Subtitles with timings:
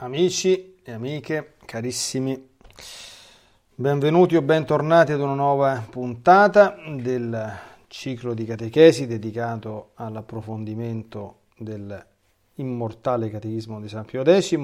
[0.00, 2.50] Amici e amiche, carissimi,
[3.74, 7.52] benvenuti o bentornati ad una nuova puntata del
[7.88, 12.06] ciclo di catechesi dedicato all'approfondimento del
[12.54, 14.56] immortale catechismo di San Pio X.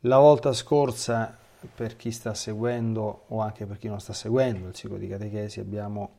[0.00, 1.38] La volta scorsa,
[1.72, 5.60] per chi sta seguendo o anche per chi non sta seguendo il ciclo di catechesi,
[5.60, 6.14] abbiamo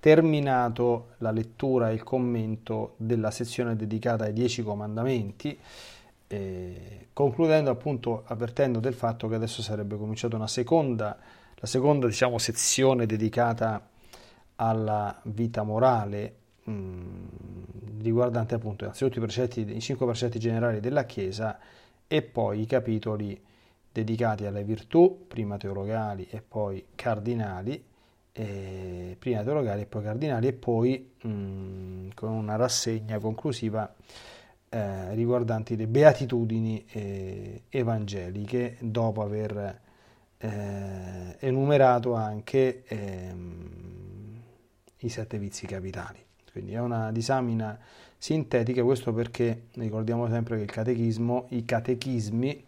[0.00, 5.56] terminato la lettura e il commento della sezione dedicata ai Dieci Comandamenti,
[6.28, 11.16] eh, concludendo appunto avvertendo del fatto che adesso sarebbe cominciata una seconda,
[11.54, 13.88] la seconda diciamo, sezione dedicata
[14.56, 17.24] alla vita morale mh, mm,
[18.02, 21.58] riguardante appunto innanzitutto i, precetti, i cinque precetti generali della Chiesa
[22.06, 23.40] e poi i capitoli
[23.90, 27.82] dedicati alle virtù, prima teologali e poi cardinali,
[28.32, 33.92] eh, prima teologali e poi cardinali e poi mh, mm, con una rassegna conclusiva
[34.70, 39.80] eh, riguardanti le beatitudini eh, evangeliche dopo aver
[40.38, 44.42] eh, enumerato anche ehm,
[44.98, 46.18] i sette vizi capitali.
[46.50, 47.78] Quindi è una disamina
[48.16, 52.64] sintetica, questo perché ricordiamo sempre che il catechismo, i catechismi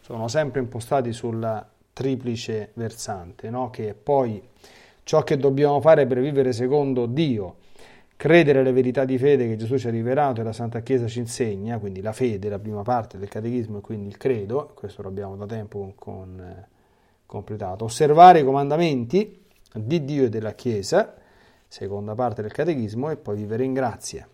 [0.00, 3.70] sono sempre impostati sulla triplice versante, no?
[3.70, 4.42] che è poi
[5.04, 7.56] ciò che dobbiamo fare per vivere secondo Dio,
[8.20, 11.20] credere alle verità di fede che Gesù ci ha rivelato e la Santa Chiesa ci
[11.20, 15.08] insegna, quindi la fede, la prima parte del catechismo e quindi il credo, questo lo
[15.08, 16.68] abbiamo da tempo con, eh,
[17.24, 21.14] completato, osservare i comandamenti di Dio e della Chiesa,
[21.66, 24.28] seconda parte del catechismo, e poi vivere in grazia,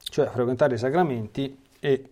[0.00, 2.08] cioè frequentare i sacramenti e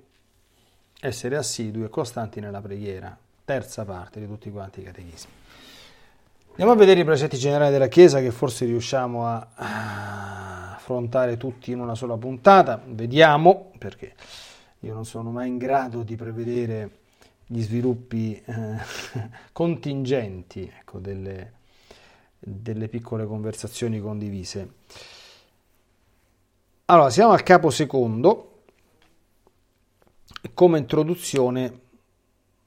[1.01, 5.40] essere assidui e costanti nella preghiera, terza parte di tutti quanti i catechismi.
[6.51, 11.81] Andiamo a vedere i precetti generali della Chiesa che forse riusciamo a affrontare tutti in
[11.81, 12.83] una sola puntata.
[12.85, 14.15] Vediamo, perché
[14.81, 16.99] io non sono mai in grado di prevedere
[17.47, 18.77] gli sviluppi eh,
[19.53, 21.53] contingenti ecco, delle,
[22.39, 24.73] delle piccole conversazioni condivise.
[26.87, 28.63] Allora, siamo al capo secondo.
[30.53, 31.81] Come introduzione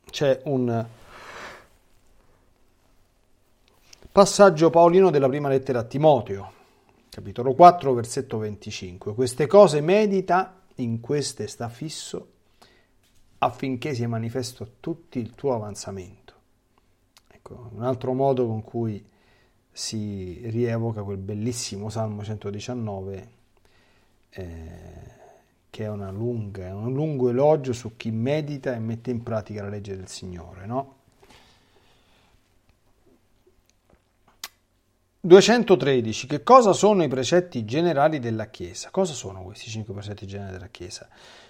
[0.10, 0.86] c'è un
[4.14, 6.52] Passaggio paolino della prima lettera a Timoteo,
[7.10, 9.16] capitolo 4, versetto 25.
[9.16, 12.28] Queste cose medita, in queste sta fisso,
[13.40, 16.34] affinché sia manifesto tutto il tuo avanzamento.
[17.28, 19.04] Ecco, un altro modo con cui
[19.72, 23.30] si rievoca quel bellissimo Salmo 119,
[24.30, 24.46] eh,
[25.72, 29.96] che è, lunga, un lungo elogio su chi medita e mette in pratica la legge
[29.96, 31.02] del Signore, no?
[35.26, 36.28] 213.
[36.28, 38.90] Che cosa sono i precetti generali della Chiesa?
[38.92, 41.08] Cosa sono questi cinque precetti generali della Chiesa?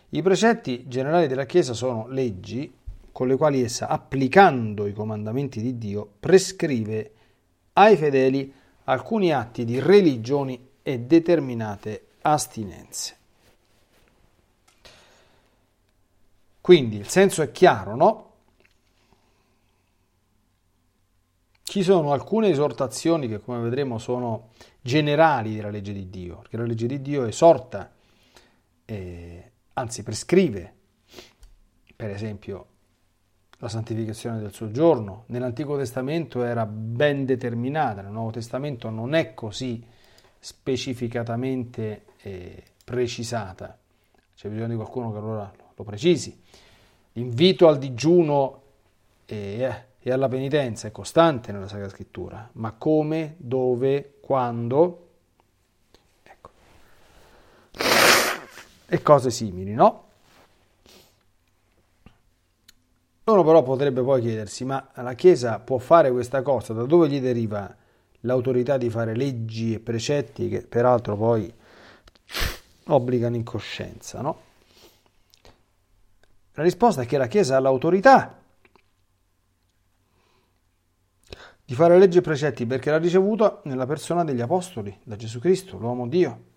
[0.09, 2.72] I precetti generali della Chiesa sono leggi
[3.12, 7.13] con le quali essa, applicando i comandamenti di Dio, prescrive
[7.73, 13.17] ai fedeli alcuni atti di religioni e determinate astinenze.
[16.62, 18.32] Quindi il senso è chiaro, no?
[21.63, 24.50] Ci sono alcune esortazioni che, come vedremo, sono
[24.81, 27.91] generali della legge di Dio, perché la legge di Dio esorta,
[28.85, 30.74] eh, anzi prescrive,
[31.96, 32.68] per esempio,
[33.57, 35.24] la santificazione del soggiorno.
[35.28, 39.84] Nell'Antico Testamento era ben determinata, nel Nuovo Testamento non è così
[40.38, 43.80] specificatamente eh, precisata.
[44.35, 46.38] C'è bisogno di qualcuno che allora lo precisi.
[47.13, 48.62] L'invito al digiuno
[49.25, 55.07] eh, e alla penitenza è costante nella Sacra Scrittura, ma come, dove, quando,
[56.21, 56.50] ecco.
[58.85, 60.01] e cose simili, no?
[63.23, 66.73] Uno però potrebbe poi chiedersi, ma la Chiesa può fare questa cosa?
[66.73, 67.73] Da dove gli deriva
[68.21, 71.51] l'autorità di fare leggi e precetti che peraltro poi
[72.88, 74.41] obbligano in coscienza, no?
[76.56, 78.41] La risposta è che la Chiesa ha l'autorità
[81.73, 85.79] di fare leggi e precetti perché l'ha ricevuto nella persona degli apostoli, da Gesù Cristo,
[85.79, 86.51] l'uomo Dio.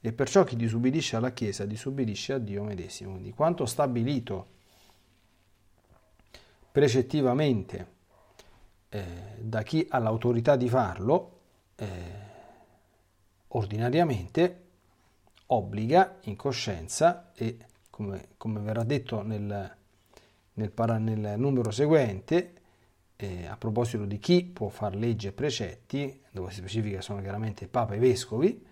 [0.00, 3.12] e perciò chi disubbidisce alla Chiesa disubbidisce a Dio medesimo.
[3.12, 4.46] Quindi quanto stabilito
[6.70, 7.86] precettivamente
[8.90, 9.04] eh,
[9.38, 11.38] da chi ha l'autorità di farlo,
[11.74, 11.86] eh,
[13.48, 14.64] ordinariamente
[15.46, 17.56] obbliga in coscienza e
[17.88, 19.76] come, come verrà detto nel,
[20.52, 22.52] nel, para, nel numero seguente,
[23.20, 27.66] eh, a proposito di chi può fare leggi e precetti, dove si specifica sono chiaramente
[27.66, 28.64] Papa e Vescovi,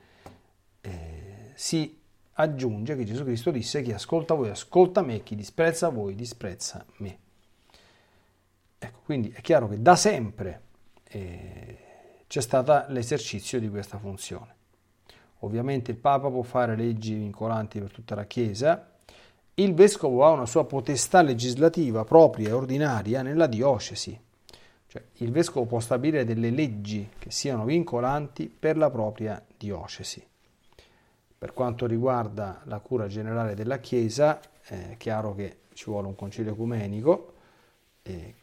[0.80, 2.00] eh, si
[2.34, 7.18] aggiunge che Gesù Cristo disse chi ascolta voi ascolta me, chi disprezza voi disprezza me.
[8.78, 10.62] Ecco, quindi è chiaro che da sempre
[11.08, 11.78] eh,
[12.28, 14.54] c'è stato l'esercizio di questa funzione.
[15.40, 18.92] Ovviamente il Papa può fare leggi vincolanti per tutta la Chiesa,
[19.54, 24.18] il Vescovo ha una sua potestà legislativa propria e ordinaria nella diocesi,
[24.96, 30.24] cioè il Vescovo può stabilire delle leggi che siano vincolanti per la propria diocesi.
[31.38, 36.52] Per quanto riguarda la cura generale della Chiesa, è chiaro che ci vuole un concilio
[36.52, 37.34] ecumenico,
[38.02, 38.34] eh,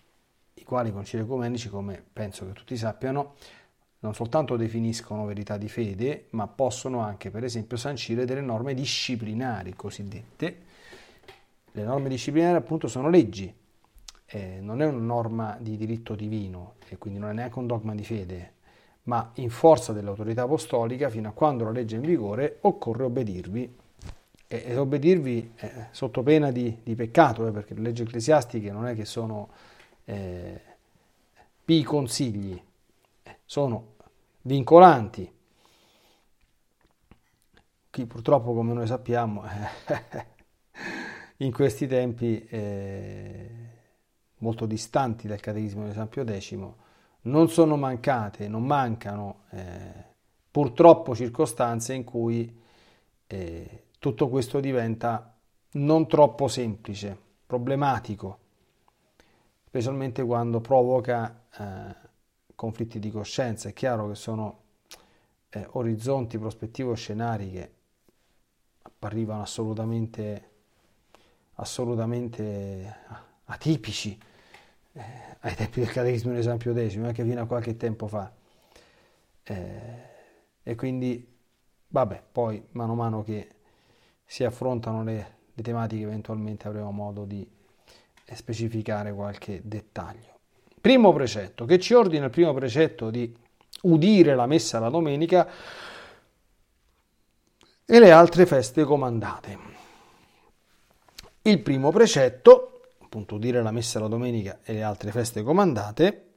[0.53, 3.33] i quali concili ecumenici, come penso che tutti sappiano,
[3.99, 9.73] non soltanto definiscono verità di fede, ma possono anche, per esempio, sancire delle norme disciplinari
[9.73, 10.57] cosiddette.
[11.71, 13.51] Le norme disciplinari appunto sono leggi,
[14.33, 17.93] eh, non è una norma di diritto divino e quindi non è neanche un dogma
[17.93, 18.53] di fede,
[19.03, 23.77] ma in forza dell'autorità apostolica, fino a quando la legge è in vigore, occorre obbedirvi.
[24.47, 28.87] E, e obbedirvi eh, sotto pena di, di peccato, eh, perché le leggi ecclesiastiche non
[28.87, 29.49] è che sono
[30.05, 30.61] eh,
[31.63, 32.59] pi consigli,
[33.45, 33.93] sono
[34.41, 35.31] vincolanti.
[37.91, 39.43] Qui purtroppo, come noi sappiamo,
[41.37, 43.63] in questi tempi eh,
[44.43, 46.57] molto distanti dal catechismo di San Pio X,
[47.21, 50.11] non sono mancate, non mancano eh,
[50.51, 52.61] purtroppo circostanze in cui
[53.25, 55.33] eh, tutto questo diventa
[55.71, 57.17] non troppo semplice,
[57.47, 58.39] problematico,
[59.65, 61.95] specialmente quando provoca eh,
[62.53, 63.69] conflitti di coscienza.
[63.69, 64.59] È chiaro che sono
[65.49, 67.71] eh, orizzonti, prospettive o scenari che
[68.81, 70.49] apparivano assolutamente,
[71.53, 72.97] assolutamente
[73.45, 74.19] atipici
[74.93, 75.01] eh,
[75.39, 78.31] ai tempi del catechismo di San Pio X, anche fino a qualche tempo fa.
[79.43, 80.11] Eh,
[80.63, 81.27] e quindi,
[81.87, 83.49] vabbè, poi mano a mano che
[84.25, 87.47] si affrontano le, le tematiche eventualmente avremo modo di
[88.25, 90.39] eh, specificare qualche dettaglio.
[90.79, 93.35] Primo precetto, che ci ordina il primo precetto di
[93.83, 95.47] udire la messa la domenica
[97.85, 99.57] e le altre feste comandate.
[101.43, 102.72] Il primo precetto,
[103.13, 106.29] appunto udire la messa la domenica e le altre feste comandate,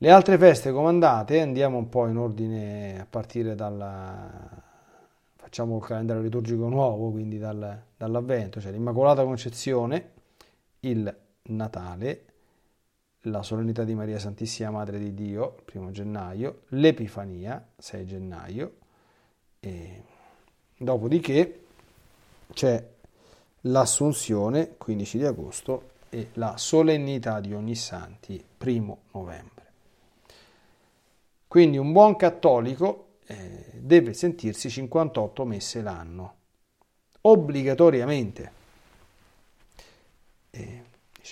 [0.00, 4.30] Le altre feste comandate, andiamo un po' in ordine a partire dalla...
[5.34, 10.10] facciamo il calendario liturgico nuovo, quindi dal, dall'avvento, cioè l'Immacolata Concezione,
[10.80, 12.24] il Natale,
[13.22, 18.76] la solennità di Maria Santissima Madre di Dio, il primo gennaio, l'Epifania, 6 gennaio,
[19.58, 20.02] e
[20.76, 21.64] dopodiché
[22.52, 22.88] c'è
[23.62, 29.57] l'Assunzione, 15 di agosto, e la solennità di ogni santi, primo novembre.
[31.48, 36.34] Quindi un buon cattolico eh, deve sentirsi 58 messe l'anno,
[37.22, 38.52] obbligatoriamente.
[40.50, 40.82] Eh,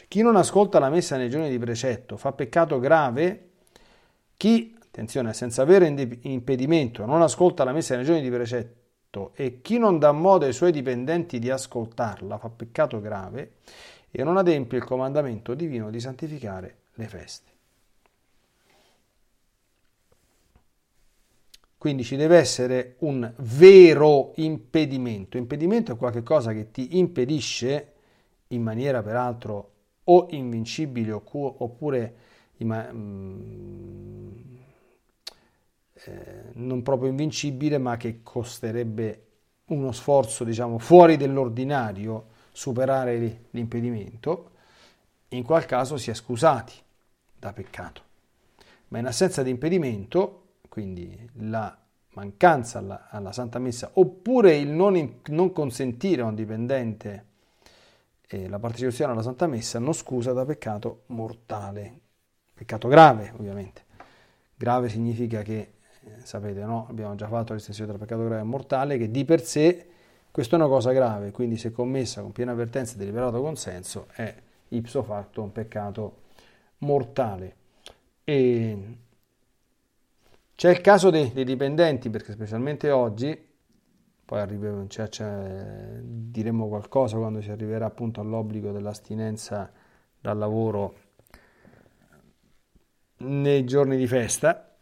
[0.08, 3.50] chi non ascolta la messa nei giorni di precetto fa peccato grave?
[4.38, 5.86] Chi, attenzione, senza avere
[6.22, 10.52] impedimento non ascolta la messa nei giorni di precetto e chi non dà modo ai
[10.54, 13.56] suoi dipendenti di ascoltarla fa peccato grave
[14.10, 17.55] e non adempie il comandamento divino di santificare le feste.
[21.78, 25.36] Quindi ci deve essere un vero impedimento.
[25.36, 27.92] Impedimento è qualcosa che ti impedisce
[28.48, 29.72] in maniera peraltro
[30.04, 32.14] o invincibile oppure
[32.64, 34.28] mm,
[35.92, 39.22] eh, non proprio invincibile, ma che costerebbe
[39.66, 44.50] uno sforzo, diciamo, fuori dell'ordinario superare l'impedimento,
[45.28, 46.74] in qual caso si è scusati
[47.38, 48.02] da peccato.
[48.88, 50.45] Ma in assenza di impedimento,
[50.76, 51.74] quindi la
[52.10, 57.24] mancanza alla, alla Santa Messa, oppure il non, non consentire a un dipendente
[58.28, 61.98] eh, la partecipazione alla Santa Messa, non scusa da peccato mortale,
[62.52, 63.84] peccato grave ovviamente.
[64.54, 66.88] Grave significa che, eh, sapete, no?
[66.90, 69.86] abbiamo già fatto l'estensione tra peccato grave e mortale, che di per sé
[70.30, 74.34] questa è una cosa grave, quindi se commessa con piena avvertenza e deliberato consenso è
[74.68, 76.16] ipso facto un peccato
[76.80, 77.56] mortale.
[78.24, 79.04] E
[80.56, 83.38] c'è il caso dei, dei dipendenti, perché specialmente oggi,
[84.24, 89.70] poi arriveremo, cioè, cioè, diremo qualcosa quando si arriverà appunto all'obbligo dell'astinenza
[90.18, 90.94] dal lavoro
[93.18, 94.74] nei giorni di festa.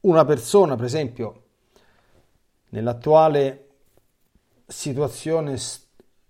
[0.00, 1.44] Una persona, per esempio,
[2.68, 3.68] nell'attuale
[4.66, 5.56] situazione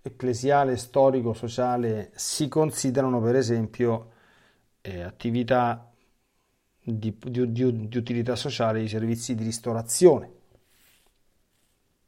[0.01, 4.13] ecclesiale, storico-sociale, si considerano per esempio
[4.85, 5.91] eh, attività
[6.81, 10.31] di, di, di, di, utilità sociale i servizi di ristorazione.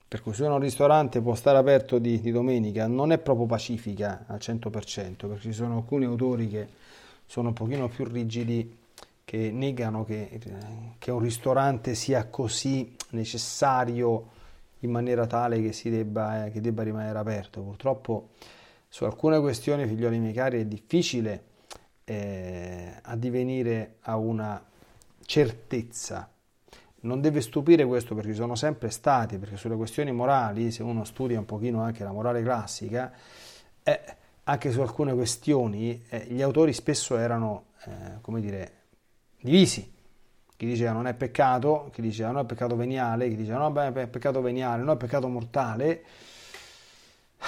[0.08, 4.38] Per cui se un ristorante può stare aperto di, domenica non è proprio pacifica al
[4.38, 6.68] 100%, perché ci sono alcuni autori che
[7.26, 8.78] sono un pochino più rigidi
[9.26, 10.40] che negano che,
[10.98, 14.36] che un ristorante sia così necessario
[14.82, 17.60] in maniera tale che, si debba, eh, che debba rimanere aperto.
[17.60, 18.30] Purtroppo
[18.88, 21.47] su alcune questioni, figlioli miei cari, è difficile
[22.10, 24.64] eh, addivenire a una
[25.26, 26.30] certezza.
[27.02, 31.04] Non deve stupire questo perché ci sono sempre stati, perché sulle questioni morali, se uno
[31.04, 33.12] studia un pochino anche la morale classica,
[33.84, 34.02] eh,
[34.44, 38.72] anche su alcune questioni eh, gli autori spesso erano, eh, come dire,
[39.42, 39.94] divisi.
[40.56, 44.08] Chi diceva non è peccato, chi diceva no è peccato veniale, chi diceva no è
[44.08, 46.04] peccato veniale, no è peccato mortale.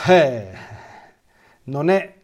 [0.07, 0.51] Eh,
[1.63, 2.18] non è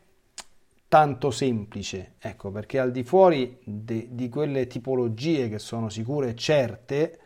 [0.87, 6.35] tanto semplice, ecco, perché al di fuori de, di quelle tipologie che sono sicure e
[6.35, 7.19] certe,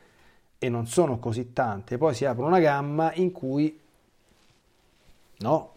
[0.58, 3.80] e non sono così tante, poi si apre una gamma in cui
[5.38, 5.74] no.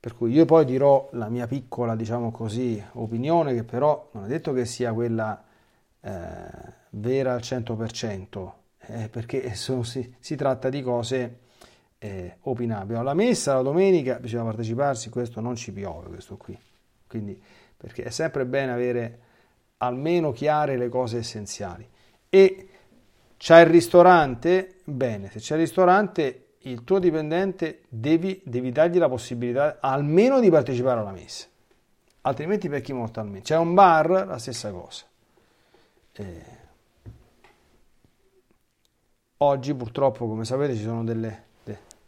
[0.00, 4.28] Per cui io poi dirò la mia piccola, diciamo così, opinione, che però non è
[4.28, 5.42] detto che sia quella
[6.00, 6.10] eh,
[6.90, 11.38] vera al 100%, eh, perché sono, si, si tratta di cose
[11.98, 13.02] eh, opinabile.
[13.02, 16.58] La messa la domenica bisogna parteciparsi, questo non ci piove, questo qui.
[17.06, 17.40] Quindi,
[17.76, 19.18] perché è sempre bene avere
[19.78, 21.88] almeno chiare le cose essenziali.
[22.28, 22.68] E
[23.36, 29.08] c'è il ristorante, bene, se c'è il ristorante, il tuo dipendente devi, devi dargli la
[29.08, 31.46] possibilità almeno di partecipare alla messa,
[32.22, 33.42] altrimenti pecchi mortalmente.
[33.42, 35.04] C'è un bar, la stessa cosa.
[36.12, 36.44] Eh,
[39.38, 41.46] oggi purtroppo, come sapete, ci sono delle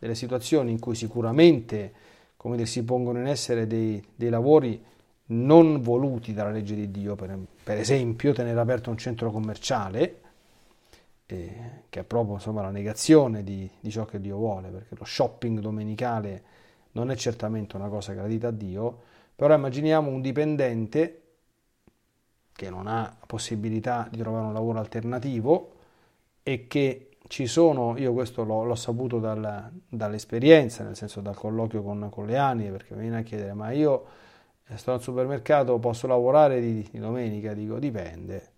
[0.01, 1.93] delle situazioni in cui sicuramente
[2.43, 4.83] dire, si pongono in essere dei, dei, lavori
[5.27, 10.21] non voluti dalla legge di Dio, per, per esempio tenere aperto un centro commerciale,
[11.27, 11.53] eh,
[11.91, 15.61] che è proprio insomma, la negazione di, di, ciò che Dio vuole, perché lo shopping
[15.61, 16.43] domenicale
[16.93, 19.03] non è certamente una cosa gradita a Dio,
[19.37, 21.17] però immaginiamo un dipendente
[22.53, 25.73] che non ha possibilità di trovare un lavoro alternativo
[26.43, 31.81] e che ci sono, io questo l'ho, l'ho saputo dal, dall'esperienza, nel senso dal colloquio
[31.81, 34.05] con, con le anime, perché mi viene a chiedere, ma io
[34.67, 37.55] eh, sto al supermercato, posso lavorare di, di domenica?
[37.55, 38.51] Dico, dipende.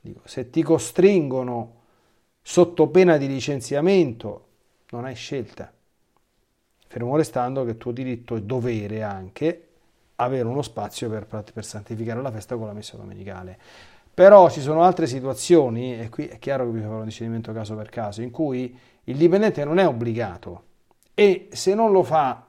[0.00, 1.80] Dico, se ti costringono
[2.40, 4.46] sotto pena di licenziamento,
[4.88, 5.70] non hai scelta.
[6.86, 9.68] Fermo restando che tuo diritto e dovere anche
[10.14, 13.58] avere uno spazio per, per santificare la festa con la messa domenicale.
[14.14, 17.74] Però ci sono altre situazioni, e qui è chiaro che bisogna fare un discernimento caso
[17.74, 20.64] per caso, in cui il dipendente non è obbligato
[21.14, 22.46] e se non lo fa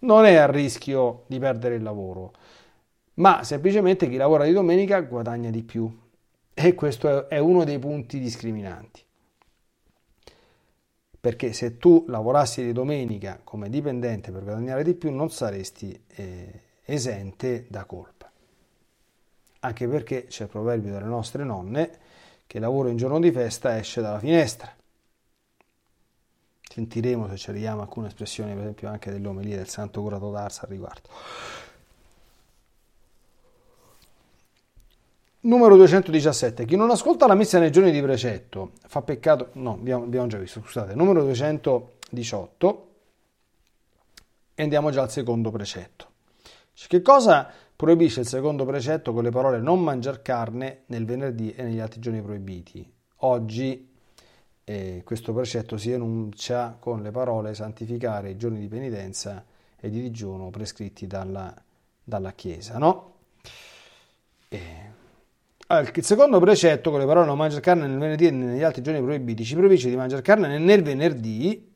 [0.00, 2.32] non è a rischio di perdere il lavoro,
[3.14, 5.90] ma semplicemente chi lavora di domenica guadagna di più
[6.52, 9.02] e questo è uno dei punti discriminanti.
[11.20, 16.62] Perché se tu lavorassi di domenica come dipendente per guadagnare di più non saresti eh,
[16.84, 18.19] esente da colpa
[19.60, 21.98] anche perché c'è il proverbio delle nostre nonne
[22.46, 24.74] che lavoro in giorno di festa esce dalla finestra.
[26.62, 30.68] Sentiremo se ci arriviamo alcune espressioni, per esempio anche dell'omelia del Santo Curato d'Ars al
[30.68, 31.08] riguardo.
[35.42, 36.64] Numero 217.
[36.66, 39.50] Chi non ascolta la messa nei giorni di precetto fa peccato.
[39.54, 40.94] No, abbiamo, abbiamo già visto, scusate.
[40.94, 42.88] Numero 218.
[44.54, 46.08] E andiamo già al secondo precetto.
[46.74, 47.50] Che cosa
[47.80, 51.98] proibisce il secondo precetto con le parole non mangiare carne nel venerdì e negli altri
[51.98, 52.86] giorni proibiti?
[53.20, 53.88] Oggi
[54.64, 59.42] eh, questo precetto si enuncia con le parole santificare i giorni di penitenza
[59.80, 61.54] e di digiuno prescritti dalla,
[62.04, 63.14] dalla Chiesa, no?
[64.50, 64.60] Eh,
[65.66, 69.00] il secondo precetto, con le parole non mangiare carne nel venerdì e negli altri giorni
[69.00, 71.72] proibiti, ci proibisce di mangiare carne nel venerdì,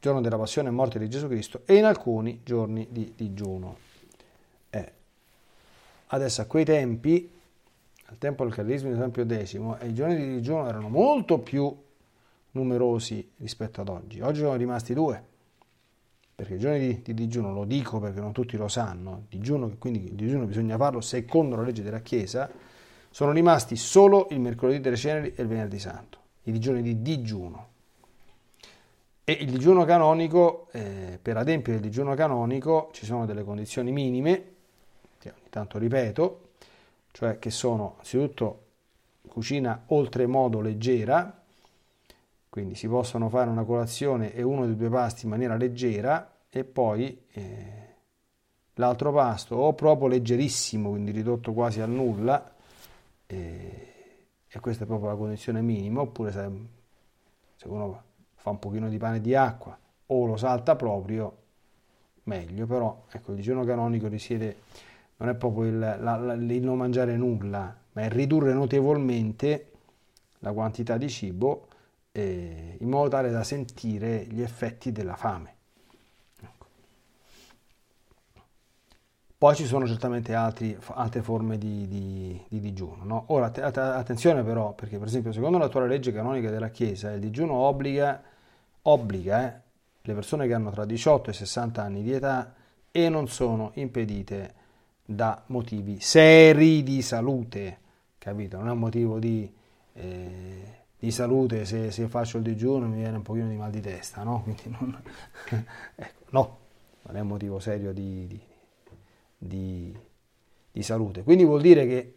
[0.00, 3.86] giorno della passione e morte di Gesù Cristo, e in alcuni giorni di digiuno.
[6.10, 7.30] Adesso a quei tempi,
[8.06, 11.74] al tempo del catechismo di San Pio X, i giorni di digiuno erano molto più
[12.52, 14.20] numerosi rispetto ad oggi.
[14.20, 15.22] Oggi sono rimasti due,
[16.34, 20.04] perché i giorni di, di digiuno, lo dico perché non tutti lo sanno, digiuno, quindi
[20.06, 22.50] il digiuno bisogna farlo secondo la legge della Chiesa,
[23.10, 27.66] sono rimasti solo il mercoledì delle ceneri e il venerdì santo, i digiuni di digiuno.
[29.24, 34.56] E il digiuno canonico, eh, per adempiere il digiuno canonico, ci sono delle condizioni minime,
[35.18, 36.50] che ogni tanto ripeto,
[37.12, 38.64] cioè che sono anzitutto
[39.28, 41.42] cucina oltremodo leggera,
[42.48, 46.64] quindi si possono fare una colazione e uno dei due pasti in maniera leggera e
[46.64, 47.78] poi eh,
[48.74, 52.54] l'altro pasto o proprio leggerissimo, quindi ridotto quasi a nulla,
[53.26, 56.50] e, e questa è proprio la condizione minima, oppure se,
[57.56, 58.02] se uno
[58.34, 61.36] fa un pochino di pane di acqua o lo salta proprio,
[62.24, 64.62] meglio, però ecco, il digiuno canonico risiede,
[65.18, 69.72] non è proprio il, la, la, il non mangiare nulla, ma è ridurre notevolmente
[70.40, 71.66] la quantità di cibo
[72.12, 75.56] eh, in modo tale da sentire gli effetti della fame.
[79.38, 83.04] Poi ci sono certamente altri, altre forme di, di, di digiuno.
[83.04, 83.24] No?
[83.28, 88.20] Ora, attenzione però, perché per esempio secondo l'attuale legge canonica della Chiesa, il digiuno obbliga,
[88.82, 89.60] obbliga eh,
[90.00, 92.52] le persone che hanno tra 18 e 60 anni di età
[92.90, 94.54] e non sono impedite
[95.10, 97.78] da motivi seri di salute,
[98.18, 98.58] capito?
[98.58, 99.50] Non è un motivo di,
[99.94, 100.62] eh,
[100.98, 104.22] di salute se, se, faccio il digiuno mi viene un pochino di mal di testa,
[104.22, 104.44] no?
[104.68, 105.02] Non,
[105.94, 106.58] ecco, no,
[107.02, 108.40] non è un motivo serio di, di
[109.38, 109.96] di,
[110.70, 111.22] di salute.
[111.22, 112.14] Quindi vuol dire che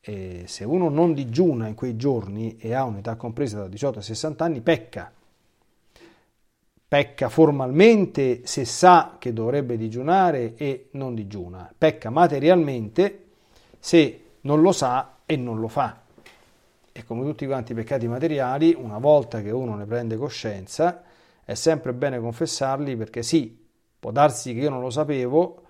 [0.00, 4.02] eh, se uno non digiuna in quei giorni e ha un'età compresa da 18 a
[4.02, 5.12] 60 anni, pecca.
[6.88, 11.68] Pecca formalmente se sa che dovrebbe digiunare e non digiuna.
[11.76, 13.24] Pecca materialmente
[13.80, 16.02] se non lo sa e non lo fa.
[16.92, 21.02] E come tutti quanti i peccati materiali, una volta che uno ne prende coscienza,
[21.44, 23.66] è sempre bene confessarli perché sì,
[23.98, 25.62] può darsi che io non lo sapevo,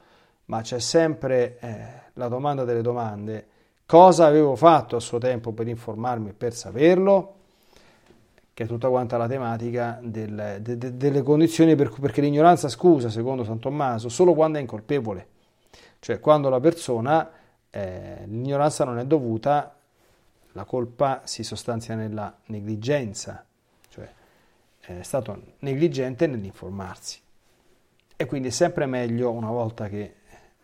[0.47, 3.47] ma c'è sempre eh, la domanda delle domande.
[3.87, 7.35] Cosa avevo fatto a suo tempo per informarmi e per saperlo?
[8.57, 13.11] Che è tutta quanta la tematica del, de, de, delle condizioni per, perché l'ignoranza scusa,
[13.11, 15.29] secondo San Tommaso, solo quando è incolpevole.
[15.99, 17.31] Cioè quando la persona,
[17.69, 19.77] eh, l'ignoranza non è dovuta,
[20.53, 23.45] la colpa si sostanzia nella negligenza,
[23.91, 24.11] cioè
[24.81, 27.21] è stato negligente nell'informarsi.
[28.17, 30.15] E quindi è sempre meglio, una volta che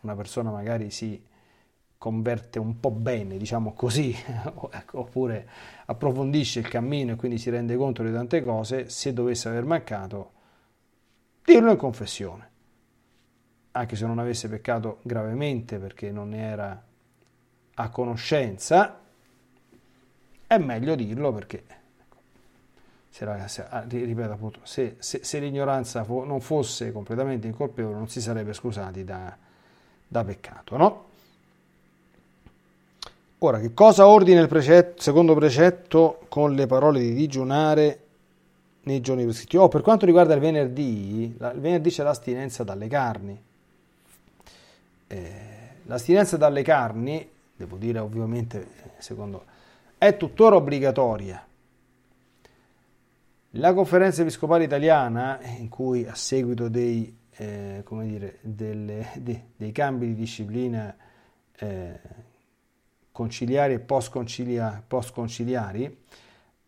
[0.00, 1.22] una persona magari si
[2.03, 4.12] converte un po' bene, diciamo così,
[4.73, 5.49] ecco, oppure
[5.87, 10.33] approfondisce il cammino e quindi si rende conto di tante cose, se dovesse aver mancato,
[11.45, 12.51] dirlo in confessione,
[13.71, 16.85] anche se non avesse peccato gravemente perché non ne era
[17.75, 18.99] a conoscenza,
[20.45, 22.17] è meglio dirlo perché, ecco,
[23.11, 28.09] se, se, ah, ripeto appunto, se, se, se l'ignoranza fo, non fosse completamente incolpevole non
[28.09, 29.51] si sarebbe scusati da
[30.12, 31.05] da peccato, no?
[33.44, 38.00] Ora, che cosa ordina il precetto, secondo precetto con le parole di digiunare
[38.83, 39.57] nei giorni prescritti?
[39.57, 43.42] Oh, per quanto riguarda il venerdì, il venerdì c'è l'astinenza dalle carni.
[45.09, 45.31] Eh,
[45.87, 48.64] l'astinenza dalle carni, devo dire ovviamente,
[48.98, 49.44] secondo,
[49.98, 51.44] è tuttora obbligatoria.
[53.50, 60.07] La conferenza episcopale italiana, in cui a seguito dei eh, dire, delle, de, dei cambi
[60.07, 60.94] di disciplina
[61.57, 62.31] eh,
[63.12, 65.98] conciliari e post-conciliari,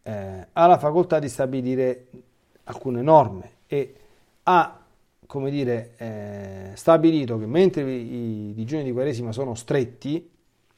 [0.02, 2.07] eh, ha la facoltà di stabilire
[2.64, 3.94] alcune norme e
[4.44, 4.78] ha
[5.26, 10.30] come dire, eh, stabilito che mentre i, i digiuni di Quaresima sono stretti,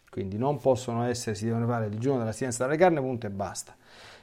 [0.09, 3.75] quindi non possono essere, si devono fare il digiuno dell'astinenza dalle carni, punto e basta.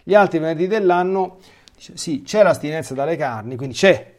[0.01, 1.39] Gli altri venerdì dell'anno,
[1.75, 4.13] sì, c'è l'astinenza dalle carni, quindi c'è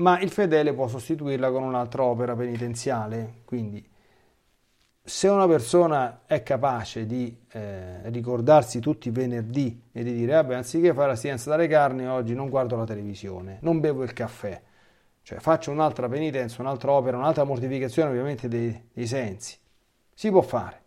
[0.00, 3.86] ma il fedele può sostituirla con un'altra opera penitenziale, quindi
[5.02, 10.54] se una persona è capace di eh, ricordarsi tutti i venerdì e di dire, vabbè,
[10.54, 14.60] anziché fare astinenza dalle carni, oggi non guardo la televisione, non bevo il caffè,
[15.22, 19.56] cioè faccio un'altra penitenza, un'altra opera, un'altra mortificazione ovviamente dei, dei sensi,
[20.14, 20.79] si può fare.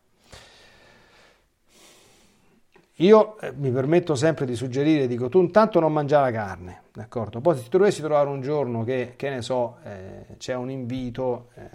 [3.04, 7.42] Io eh, mi permetto sempre di suggerire, dico tu intanto non mangiare la carne, d'accordo?
[7.42, 11.50] Poi se ti dovessi trovare un giorno che, che ne so, eh, c'è un invito
[11.56, 11.70] eh,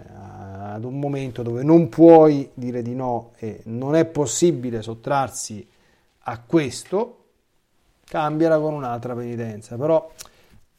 [0.73, 5.67] ad un momento dove non puoi dire di no e non è possibile sottrarsi
[6.21, 7.25] a questo,
[8.05, 9.77] cambiala con un'altra penitenza.
[9.77, 10.11] Però,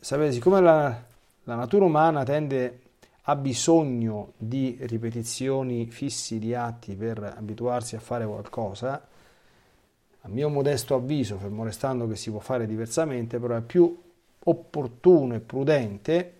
[0.00, 1.00] sapete, siccome la,
[1.44, 2.80] la natura umana tende
[3.24, 9.00] ha bisogno di ripetizioni fissi di atti per abituarsi a fare qualcosa,
[10.22, 13.98] a mio modesto avviso, fermo restando che si può fare diversamente, però è più
[14.42, 16.34] opportuno e prudente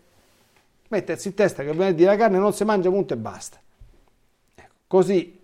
[0.91, 3.61] mettersi in testa che venerdì la carne non si mangia punto e basta.
[4.55, 5.39] Ecco, così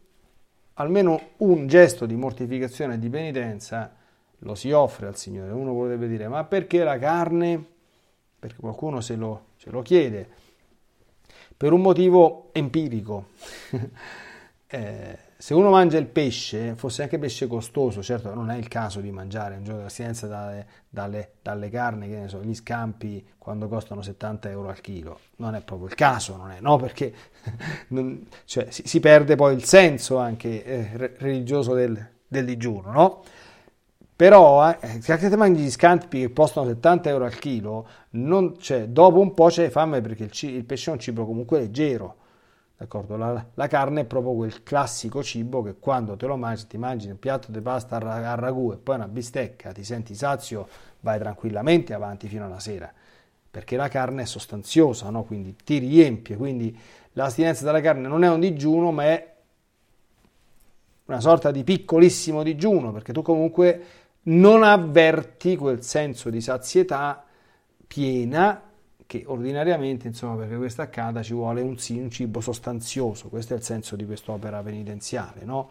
[0.74, 3.94] almeno un gesto di mortificazione e di penitenza
[4.40, 5.52] lo si offre al Signore.
[5.52, 7.64] Uno potrebbe dire, ma perché la carne?
[8.38, 10.28] Perché qualcuno se lo, se lo chiede.
[11.56, 13.28] Per un motivo empirico.
[14.66, 19.00] eh, se uno mangia il pesce, fosse anche pesce costoso, certo non è il caso
[19.00, 23.68] di mangiare un giorno d'astinenza dalle, dalle, dalle carni, che ne so, gli scampi quando
[23.68, 27.14] costano 70 euro al chilo, non è proprio il caso, non è, no, perché
[27.90, 33.22] non, cioè, si, si, perde poi il senso anche eh, religioso del, del, digiuno, no?
[34.16, 38.58] Però eh, se anche te mangi gli scampi che costano 70 euro al chilo, non,
[38.58, 42.24] cioè, dopo un po' c'è fame perché il, il pesce è un cibo comunque leggero
[42.78, 43.16] D'accordo?
[43.16, 47.08] La, la, carne è proprio quel classico cibo che quando te lo mangi, ti mangi
[47.08, 50.68] un piatto di pasta a ragù e poi una bistecca, ti senti sazio,
[51.00, 52.92] vai tranquillamente avanti fino alla sera,
[53.50, 55.24] perché la carne è sostanziosa, no?
[55.24, 56.78] quindi ti riempie, quindi
[57.12, 59.34] l'astinenza dalla carne non è un digiuno, ma è
[61.06, 63.84] una sorta di piccolissimo digiuno, perché tu comunque
[64.24, 67.24] non avverti quel senso di sazietà
[67.86, 68.65] piena
[69.06, 73.62] che ordinariamente, insomma, perché questo accada ci vuole un, un cibo sostanzioso, questo è il
[73.62, 75.70] senso di quest'opera penitenziale, no?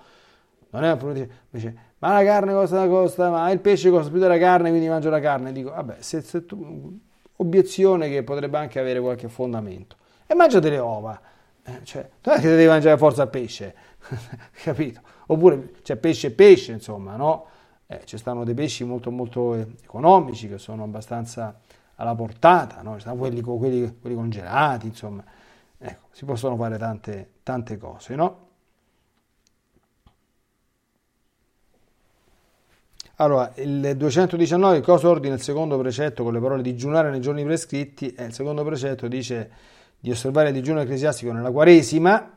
[0.69, 4.38] Non è un invece, ma la carne costa, costa, ma il pesce costa più della
[4.38, 5.54] carne, quindi mangio la carne.
[5.54, 7.00] Dico, vabbè, se, se tu,
[7.38, 9.95] obiezione che potrebbe anche avere qualche fondamento.
[10.28, 11.19] E mangia delle ova,
[11.63, 13.74] eh, cioè, non è che devi mangiare forza pesce,
[14.63, 15.02] capito?
[15.28, 17.45] Oppure, cioè, pesce e pesce, insomma, no?
[17.88, 21.58] Eh, ci stanno dei pesci molto, molto economici che sono abbastanza
[21.95, 22.97] alla portata, no?
[23.17, 25.23] quelli, quelli, quelli, congelati, insomma,
[25.77, 28.43] ecco, si possono fare tante, tante cose, no?
[33.17, 38.13] Allora, il 219, cosa ordina il secondo precetto con le parole digiunare nei giorni prescritti?
[38.13, 39.51] Eh, il secondo precetto dice
[39.97, 42.36] di osservare il digiuno ecclesiastico nella Quaresima,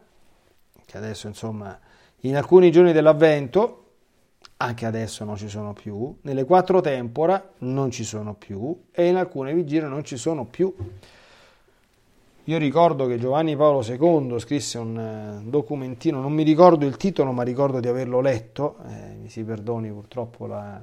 [0.85, 1.77] che adesso insomma
[2.21, 3.78] in alcuni giorni dell'Avvento,
[4.61, 9.17] anche adesso non ci sono più, nelle quattro tempora non ci sono più e in
[9.17, 10.75] alcune vigilie non ci sono più.
[12.45, 17.31] Io ricordo che Giovanni Paolo II scrisse un eh, documentino, non mi ricordo il titolo,
[17.31, 20.81] ma ricordo di averlo letto, eh, mi si perdoni purtroppo la,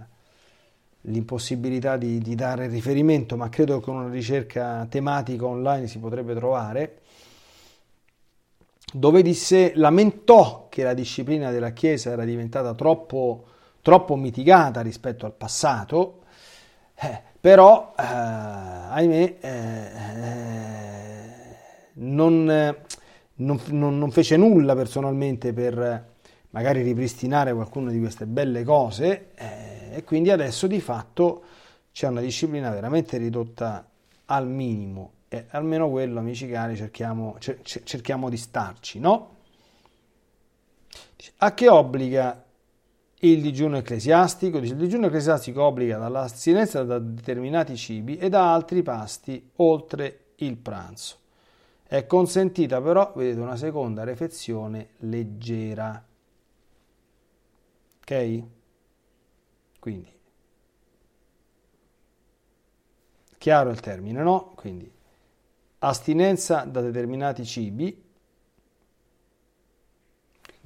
[1.01, 6.35] l'impossibilità di, di, dare riferimento, ma credo che con una ricerca tematica online si potrebbe
[6.35, 6.99] trovare,
[8.93, 13.45] dove disse, lamentò che la disciplina della Chiesa era diventata troppo
[13.86, 16.24] troppo mitigata rispetto al passato,
[16.95, 20.00] eh, però, eh, ahimè, eh,
[21.93, 22.76] non,
[23.36, 26.13] non, non, fece nulla personalmente per
[26.50, 31.43] magari ripristinare qualcuna di queste belle cose eh, e quindi adesso di fatto
[31.91, 33.88] c'è una disciplina veramente ridotta
[34.26, 39.34] al minimo e almeno quello, amici cari, cerchiamo, cerchiamo di starci, no?
[41.38, 42.44] A che obbliga
[43.19, 48.84] il digiuno ecclesiastico, dice, il digiuno ecclesiastico obbliga dall'astinenza da determinati cibi e da altri
[48.84, 51.17] pasti oltre il pranzo.
[51.88, 56.04] È consentita però, vedete, una seconda refezione leggera.
[58.01, 58.43] Ok?
[59.80, 60.13] Quindi,
[63.38, 64.54] chiaro il termine, no?
[64.56, 64.91] Quindi,
[65.80, 68.05] astinenza da determinati cibi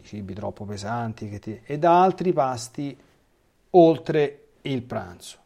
[0.04, 1.62] cibi troppo pesanti ti...
[1.64, 2.98] e da altri pasti
[3.72, 5.38] oltre il pranzo.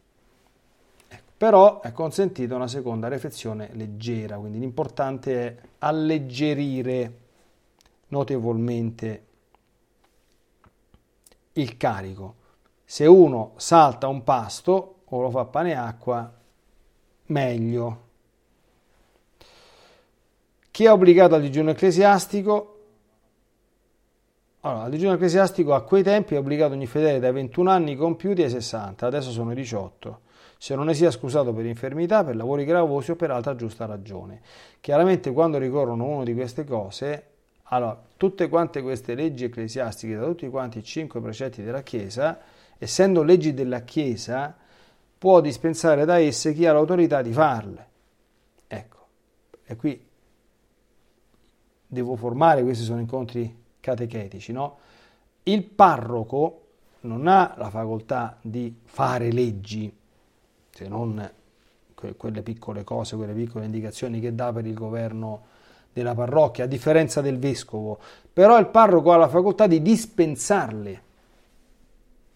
[1.08, 7.18] Ecco, però è consentita una seconda refezione leggera, quindi l'importante è alleggerire
[8.08, 9.26] notevolmente
[11.54, 12.36] il carico.
[12.86, 16.32] Se uno salta un pasto o lo fa pane e acqua,
[17.28, 18.02] meglio.
[20.72, 22.73] Chi è obbligato al digiuno ecclesiastico
[24.66, 28.44] Allora, il digiuno ecclesiastico a quei tempi è obbligato ogni fedele dai 21 anni compiuti
[28.44, 30.22] ai 60, adesso sono i 18,
[30.58, 34.40] se non ne sia scusato per infermità, per lavori gravosi o per altra giusta ragione.
[34.80, 37.26] Chiaramente quando ricorrono una di queste cose,
[37.64, 42.40] allora, tutte quante queste leggi ecclesiastiche, da tutti quanti i cinque precetti della Chiesa,
[42.78, 44.56] essendo leggi della Chiesa,
[45.18, 47.88] può dispensare da esse chi ha l'autorità di farle.
[48.68, 49.08] Ecco,
[49.66, 50.08] e qui
[51.86, 54.78] devo formare, questi sono incontri catechetici, no?
[55.44, 56.62] Il parroco
[57.02, 59.94] non ha la facoltà di fare leggi,
[60.70, 61.30] se non
[62.16, 65.42] quelle piccole cose, quelle piccole indicazioni che dà per il governo
[65.92, 68.00] della parrocchia, a differenza del vescovo,
[68.32, 71.02] però il parroco ha la facoltà di dispensarle,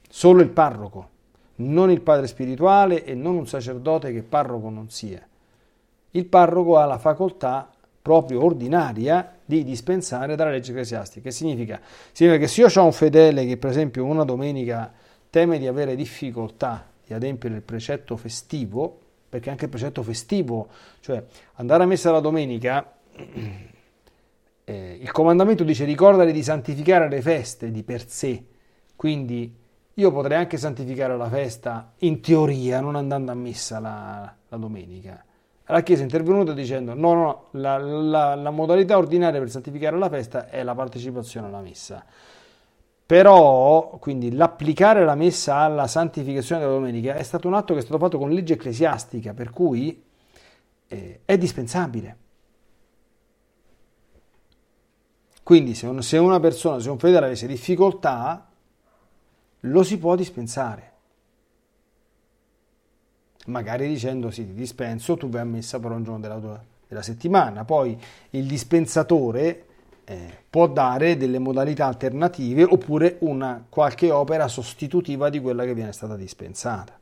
[0.09, 1.09] solo il parroco,
[1.55, 5.25] non il padre spirituale e non un sacerdote che parroco non sia.
[6.11, 7.71] Il parroco ha la facoltà
[8.07, 11.27] proprio ordinaria di dispensare dalla legge ecclesiastica.
[11.27, 11.77] Che significa?
[12.13, 14.93] Significa che se io ho un fedele che per esempio una domenica
[15.29, 20.69] teme di avere difficoltà di adempiere il precetto festivo, perché anche il precetto festivo,
[21.01, 21.21] cioè
[21.55, 22.93] andare a messa la domenica,
[24.63, 28.41] eh, il comandamento dice ricordare di santificare le feste di per sé,
[28.95, 29.53] quindi
[29.93, 35.25] io potrei anche santificare la festa in teoria non andando a messa la, la domenica,
[35.67, 40.09] la Chiesa è intervenuta dicendo no, no, la, la, la modalità ordinaria per santificare la
[40.09, 42.05] festa è la partecipazione alla messa.
[43.05, 47.81] Però, quindi, l'applicare la messa alla santificazione della domenica è stato un atto che è
[47.81, 50.03] stato fatto con legge ecclesiastica, per cui
[50.87, 52.17] eh, è dispensabile.
[55.41, 58.49] Quindi, se, un, se una persona, se un fedele avesse difficoltà,
[59.61, 60.95] lo si può dispensare
[63.47, 67.01] magari dicendo sì, ti dispenso, tu vai a messa per un giorno della, tua, della
[67.01, 67.65] settimana.
[67.65, 67.99] Poi
[68.31, 69.65] il dispensatore
[70.05, 75.91] eh, può dare delle modalità alternative oppure una qualche opera sostitutiva di quella che viene
[75.91, 76.97] stata dispensata.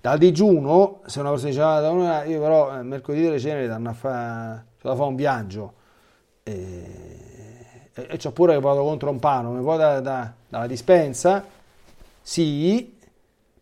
[0.00, 3.94] Dal digiuno, se una persona dice, ah, io però eh, mercoledì delle ceneri danno a
[3.94, 5.72] fare fa un viaggio
[6.42, 10.66] e, e, e c'ho pure che vado contro un pano, mi può dare da, dalla
[10.66, 11.42] dispensa?
[12.20, 12.93] Sì,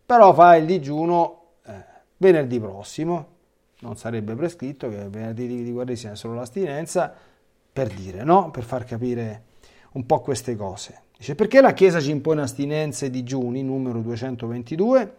[0.05, 1.83] però fa il digiuno eh,
[2.17, 3.27] venerdì prossimo,
[3.79, 7.13] non sarebbe prescritto che venerdì di, guardia sia solo l'astinenza,
[7.71, 8.51] per dire, no?
[8.51, 9.43] Per far capire
[9.93, 11.01] un po' queste cose.
[11.17, 15.15] Dice, perché la Chiesa ci impone astinenze e digiuni, numero 222?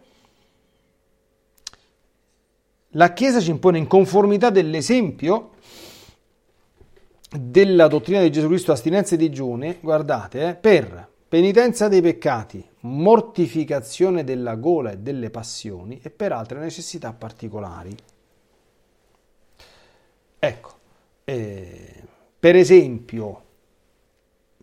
[2.89, 5.51] La Chiesa ci impone in conformità dell'esempio
[7.37, 14.23] della dottrina di Gesù Cristo astinenze e digiuni, guardate, eh, per penitenza dei peccati, mortificazione
[14.23, 17.93] della gola e delle passioni e per altre necessità particolari.
[20.39, 20.73] Ecco,
[21.25, 22.03] eh,
[22.39, 23.41] per esempio,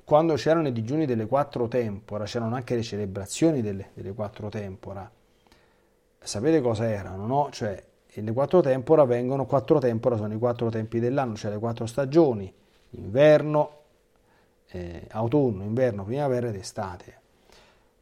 [0.02, 5.10] quando c'erano i digiuni delle quattro tempora, c'erano anche le celebrazioni delle, delle quattro tempora.
[6.20, 7.48] Sapete cosa erano, no?
[7.52, 11.84] Cioè, le quattro tempora vengono, quattro tempora sono i quattro tempi dell'anno, cioè le quattro
[11.84, 12.50] stagioni,
[12.92, 13.80] inverno,
[14.72, 17.20] eh, autunno, inverno, primavera ed estate.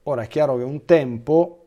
[0.04, 1.66] Ora è chiaro che un tempo,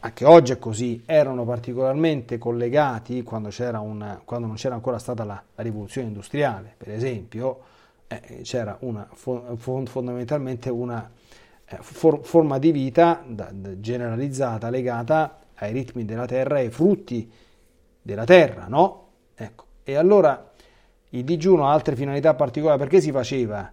[0.00, 3.50] anche oggi è così, erano particolarmente collegati quando,
[3.82, 7.60] una, quando non c'era ancora stata la, la rivoluzione industriale, per esempio,
[8.08, 11.10] eh, c'era una, fondamentalmente una
[11.66, 16.70] eh, for, forma di vita da, da, generalizzata legata ai ritmi della terra e ai
[16.70, 17.30] frutti
[18.00, 19.06] della terra, no?
[19.34, 19.66] Ecco.
[19.82, 20.50] E allora
[21.10, 23.72] il digiuno ha altre finalità particolari, perché si faceva?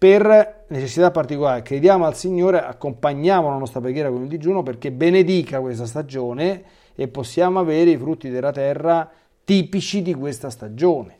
[0.00, 1.60] Per necessità particolari.
[1.60, 7.06] Crediamo al Signore, accompagniamo la nostra preghiera con il digiuno perché benedica questa stagione e
[7.08, 9.10] possiamo avere i frutti della terra
[9.44, 11.18] tipici di questa stagione.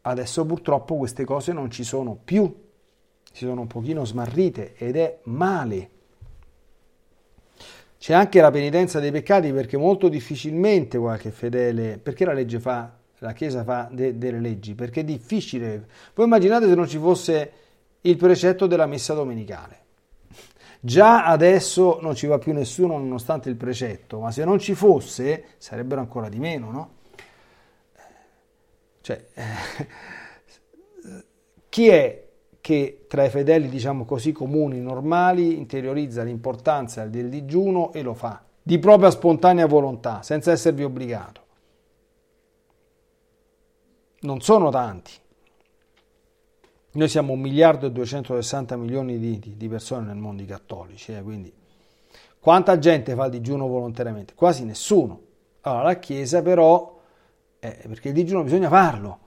[0.00, 2.50] Adesso purtroppo queste cose non ci sono più,
[3.30, 5.90] si sono un pochino smarrite ed è male.
[7.98, 12.96] C'è anche la penitenza dei peccati perché molto difficilmente qualche fedele, perché la legge fa
[13.20, 15.86] la Chiesa fa de- delle leggi, perché è difficile.
[16.14, 17.52] Voi immaginate se non ci fosse
[18.02, 19.78] il precetto della messa domenicale.
[20.80, 25.44] Già adesso non ci va più nessuno nonostante il precetto, ma se non ci fosse
[25.58, 26.90] sarebbero ancora di meno, no?
[29.02, 29.26] Cioè,
[31.68, 32.24] chi è
[32.62, 38.42] che tra i fedeli, diciamo così, comuni, normali, interiorizza l'importanza del digiuno e lo fa
[38.62, 41.48] di propria spontanea volontà, senza esservi obbligato?
[44.20, 45.12] Non sono tanti.
[46.92, 51.22] Noi siamo un miliardo e 260 milioni di, di, di persone nel mondo cattolici, eh,
[51.22, 51.52] quindi
[52.40, 54.34] quanta gente fa il digiuno volontariamente?
[54.34, 55.28] Quasi nessuno.
[55.60, 57.00] Allora la Chiesa però,
[57.60, 59.18] eh, perché il digiuno bisogna farlo,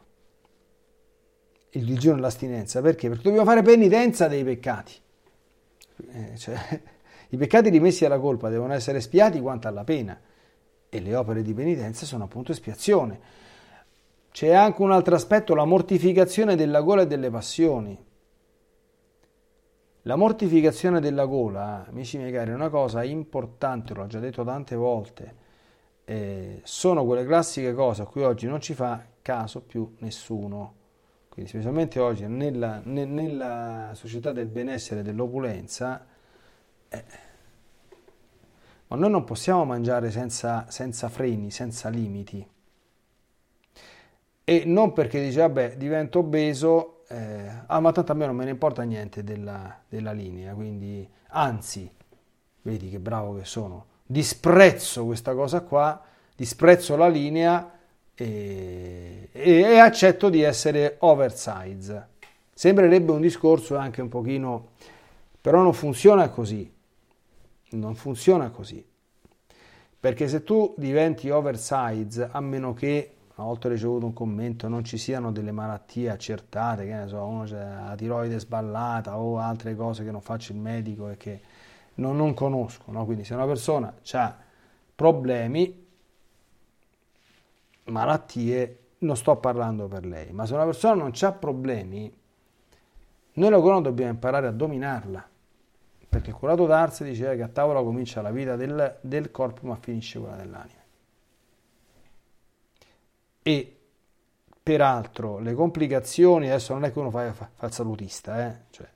[1.69, 2.81] il digiuno e l'astinenza.
[2.81, 3.07] Perché?
[3.07, 4.93] Perché dobbiamo fare penitenza dei peccati.
[6.11, 6.57] Eh, cioè,
[7.29, 10.19] I peccati rimessi alla colpa devono essere spiati quanto alla pena
[10.89, 13.41] e le opere di penitenza sono appunto espiazione.
[14.33, 17.95] C'è anche un altro aspetto, la mortificazione della gola e delle passioni.
[20.01, 24.75] La mortificazione della gola, amici miei cari, è una cosa importante, l'ho già detto tante
[24.75, 25.35] volte,
[26.03, 30.73] eh, sono quelle classiche cose a cui oggi non ci fa caso più nessuno.
[31.29, 36.07] Quindi specialmente oggi nella, ne, nella società del benessere e dell'opulenza,
[36.89, 37.03] eh,
[38.87, 42.52] ma noi non possiamo mangiare senza, senza freni, senza limiti.
[44.43, 48.43] E non perché dice, vabbè, divento obeso, eh, ah, ma tanto a me non me
[48.43, 51.89] ne importa niente della, della linea, quindi anzi,
[52.63, 56.01] vedi che bravo che sono, disprezzo questa cosa qua,
[56.35, 57.71] disprezzo la linea
[58.15, 62.09] e, e, e accetto di essere oversize.
[62.53, 64.71] Sembrerebbe un discorso anche un pochino,
[65.41, 66.71] però non funziona così.
[67.71, 68.85] Non funziona così.
[69.99, 74.97] Perché se tu diventi oversize, a meno che, una volta ricevuto un commento, non ci
[74.97, 80.03] siano delle malattie accertate, che ne so, uno c'è la tiroide sballata o altre cose
[80.03, 81.41] che non faccio il medico e che
[81.95, 83.05] non, non conosco, no?
[83.05, 84.37] quindi se una persona ha
[84.93, 85.85] problemi,
[87.85, 92.15] malattie, non sto parlando per lei, ma se una persona non ha problemi,
[93.33, 95.27] noi la corona dobbiamo imparare a dominarla,
[96.07, 99.75] perché il curato d'Ars diceva che a tavola comincia la vita del, del corpo ma
[99.75, 100.82] finisce quella dell'anima.
[103.43, 103.77] E
[104.63, 108.55] peraltro le complicazioni, adesso non è che uno fa, fa, fa il salutista, eh?
[108.71, 108.89] cioè,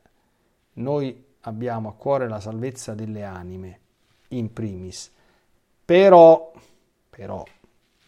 [0.73, 3.79] noi abbiamo a cuore la salvezza delle anime,
[4.29, 5.12] in primis,
[5.86, 6.51] però,
[7.10, 7.45] però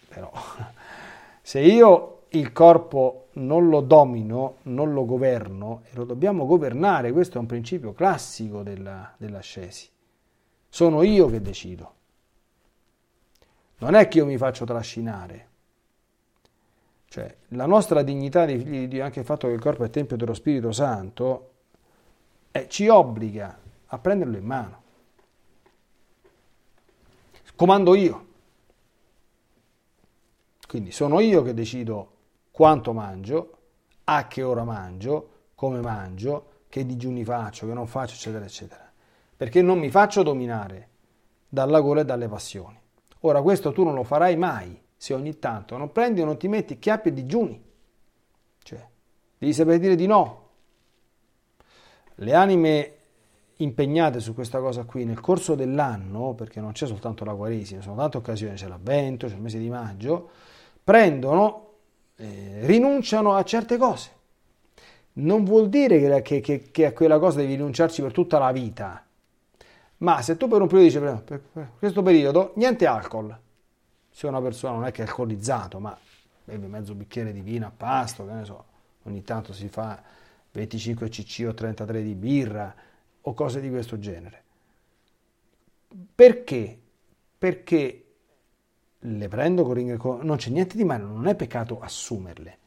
[0.09, 0.31] però
[1.41, 7.37] se io il corpo non lo domino, non lo governo, e lo dobbiamo governare, questo
[7.37, 9.87] è un principio classico della, dell'ascesi.
[10.67, 11.93] Sono io che decido.
[13.77, 15.47] Non è che io mi faccio trascinare.
[17.09, 19.89] Cioè, la nostra dignità di figli di Dio, anche il fatto che il corpo è
[19.89, 21.53] tempio dello Spirito Santo,
[22.51, 24.81] eh, ci obbliga a prenderlo in mano.
[27.55, 28.27] Comando io.
[30.67, 32.11] Quindi sono io che decido
[32.51, 33.57] quanto mangio,
[34.03, 38.87] a che ora mangio, come mangio, che digiuni faccio, che non faccio, eccetera, eccetera.
[39.35, 40.89] Perché non mi faccio dominare
[41.49, 42.79] dalla gola e dalle passioni.
[43.21, 46.49] Ora questo tu non lo farai mai se ogni tanto non prendi o non ti
[46.49, 47.63] metti chiappi e digiuni.
[48.61, 48.85] Cioè,
[49.37, 50.47] devi sapere dire di no.
[52.15, 52.93] Le anime
[53.55, 57.95] impegnate su questa cosa qui nel corso dell'anno, perché non c'è soltanto la Quaresima, sono
[57.95, 60.29] tante occasioni, c'è l'Avvento, c'è il mese di maggio,
[60.83, 61.67] prendono,
[62.17, 64.09] eh, rinunciano a certe cose.
[65.13, 69.01] Non vuol dire che, che, che, a quella cosa devi rinunciarci per tutta la vita,
[69.99, 73.37] ma se tu per un periodo dici, per questo periodo, niente alcol,
[74.19, 75.97] se una persona non è che è alcolizzato, ma
[76.43, 78.65] beve mezzo bicchiere di vino a pasto, che ne so,
[79.03, 79.97] ogni tanto si fa
[80.51, 82.75] 25 cc o 33 di birra
[83.21, 84.43] o cose di questo genere.
[86.13, 86.77] Perché?
[87.37, 88.05] Perché
[88.99, 92.57] le prendo con non c'è niente di male, non è peccato assumerle,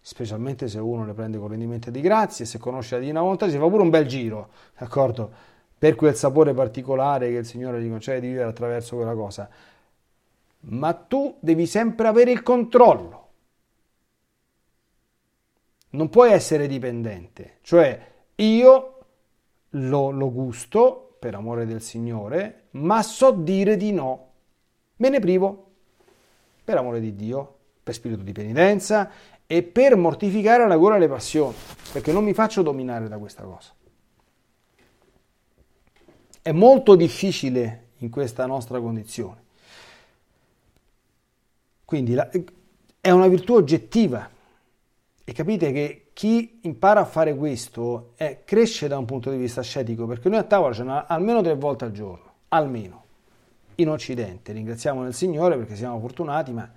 [0.00, 3.58] specialmente se uno le prende con rendimento di grazie, se conosce la Divina Volontà si
[3.58, 5.28] fa pure un bel giro, d'accordo?
[5.76, 9.50] Per quel sapore particolare che il Signore gli concede di vivere attraverso quella cosa.
[10.66, 13.22] Ma tu devi sempre avere il controllo.
[15.90, 18.98] Non puoi essere dipendente, cioè io
[19.70, 24.32] lo, lo gusto per amore del Signore, ma so dire di no
[24.96, 25.72] me ne privo,
[26.64, 29.10] per amore di Dio, per spirito di penitenza
[29.46, 31.54] e per mortificare la gola e le passioni,
[31.92, 33.72] perché non mi faccio dominare da questa cosa.
[36.40, 39.42] È molto difficile in questa nostra condizione.
[41.84, 42.28] Quindi la,
[43.00, 44.28] è una virtù oggettiva
[45.24, 49.60] e capite che chi impara a fare questo è, cresce da un punto di vista
[49.60, 53.02] ascetico, perché noi a tavola ce n'è almeno tre volte al giorno, almeno
[53.76, 54.52] in Occidente.
[54.52, 56.70] Ringraziamo il Signore perché siamo fortunati, ma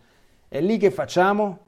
[0.48, 1.60] è lì che facciamo?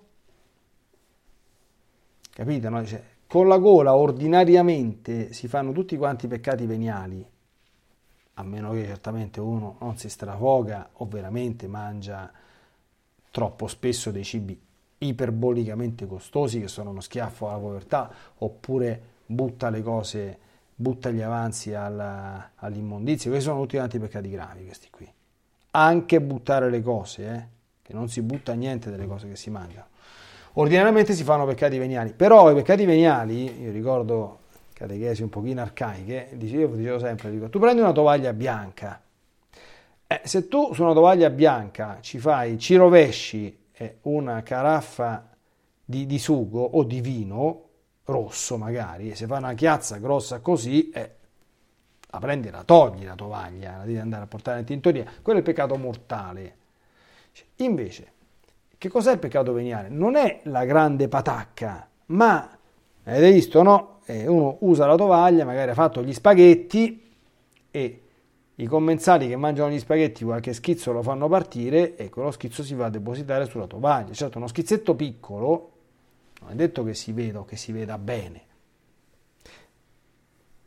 [2.31, 2.69] Capite?
[2.69, 2.79] No?
[2.79, 7.25] Dice, con la gola ordinariamente si fanno tutti quanti i peccati veniali,
[8.35, 12.31] a meno che certamente uno non si strafoga o veramente mangia
[13.31, 14.59] troppo spesso dei cibi
[15.01, 20.39] iperbolicamente costosi che sono uno schiaffo alla povertà, oppure butta le cose,
[20.75, 23.29] butta gli avanzi alla, all'immondizia.
[23.29, 25.11] Questi sono tutti quanti i peccati gravi, questi qui
[25.71, 27.47] anche buttare le cose, eh?
[27.81, 29.87] che non si butta niente delle cose che si mangiano.
[30.53, 34.39] ordinariamente si fanno peccati veniali, però i peccati veniali, io ricordo
[34.73, 39.01] catechesi un pochino arcaiche, dicevo, dicevo sempre, dico, tu prendi una tovaglia bianca,
[40.11, 45.29] eh, se tu su una tovaglia bianca ci fai, ci rovesci eh, una caraffa
[45.85, 47.67] di, di, sugo o di vino
[48.05, 51.15] rosso magari, e se fa una chiazza grossa così, eh,
[52.09, 55.37] la prendi e la togli la tovaglia, la devi andare a portare in tintoria, quello
[55.37, 56.57] è il peccato mortale.
[57.57, 58.11] Invece,
[58.79, 59.89] che cos'è il peccato veniale?
[59.89, 62.57] Non è la grande patacca, ma
[63.03, 63.99] avete visto, no?
[64.05, 67.13] Eh, uno usa la tovaglia, magari ha fatto gli spaghetti
[67.69, 68.01] e
[68.59, 72.73] i commensali che mangiano gli spaghetti qualche schizzo lo fanno partire e quello schizzo si
[72.75, 74.11] va a depositare sulla tovaglia.
[74.13, 75.71] Certo, uno schizzetto piccolo
[76.41, 78.47] non è detto che si veda o che si veda bene.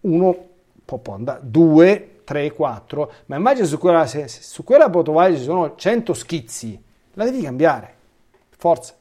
[0.01, 0.49] Uno
[0.85, 5.45] può andare, due, tre, quattro, ma immagina su quella, se, se su quella tovaglia ci
[5.45, 6.83] sono 100 schizzi,
[7.13, 7.95] la devi cambiare,
[8.57, 8.95] forza.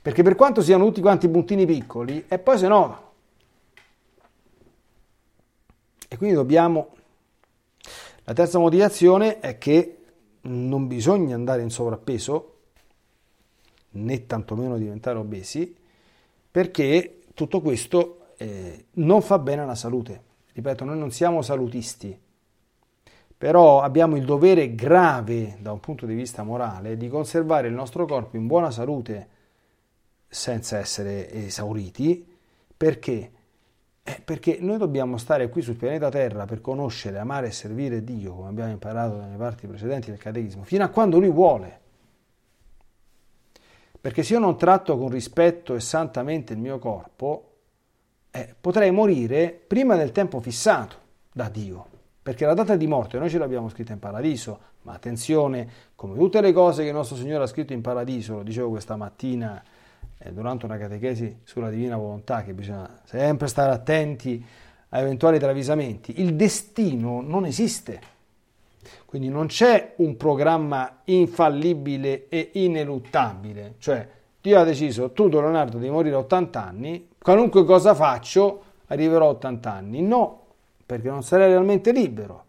[0.00, 3.02] Perché per quanto siano tutti quanti puntini piccoli, e poi se no...
[6.08, 6.92] E quindi dobbiamo...
[8.24, 9.98] La terza motivazione è che
[10.42, 12.52] non bisogna andare in sovrappeso,
[13.90, 15.76] né tantomeno diventare obesi,
[16.50, 20.22] perché tutto questo eh, non fa bene alla salute.
[20.52, 22.18] Ripeto, noi non siamo salutisti,
[23.36, 28.06] però abbiamo il dovere grave da un punto di vista morale di conservare il nostro
[28.06, 29.28] corpo in buona salute
[30.28, 32.26] senza essere esauriti,
[32.76, 33.32] perché?
[34.06, 38.34] Eh, perché noi dobbiamo stare qui sul pianeta Terra per conoscere, amare e servire Dio,
[38.34, 41.80] come abbiamo imparato nelle parti precedenti del catechismo, fino a quando Lui vuole.
[43.98, 47.52] Perché se io non tratto con rispetto e santamente il mio corpo,
[48.30, 50.96] eh, potrei morire prima del tempo fissato
[51.32, 51.86] da Dio.
[52.22, 56.42] Perché la data di morte noi ce l'abbiamo scritta in paradiso, ma attenzione, come tutte
[56.42, 59.62] le cose che il nostro Signore ha scritto in paradiso, lo dicevo questa mattina
[60.32, 64.44] durante una catechesi sulla divina volontà, che bisogna sempre stare attenti
[64.90, 68.12] a eventuali travisamenti, il destino non esiste.
[69.06, 74.08] Quindi non c'è un programma infallibile e ineluttabile, cioè
[74.44, 79.30] Dio ha deciso, tu Leonardo devi morire a 80 anni, qualunque cosa faccio arriverò a
[79.30, 80.02] 80 anni.
[80.02, 80.40] No,
[80.84, 82.44] perché non sarei realmente libero.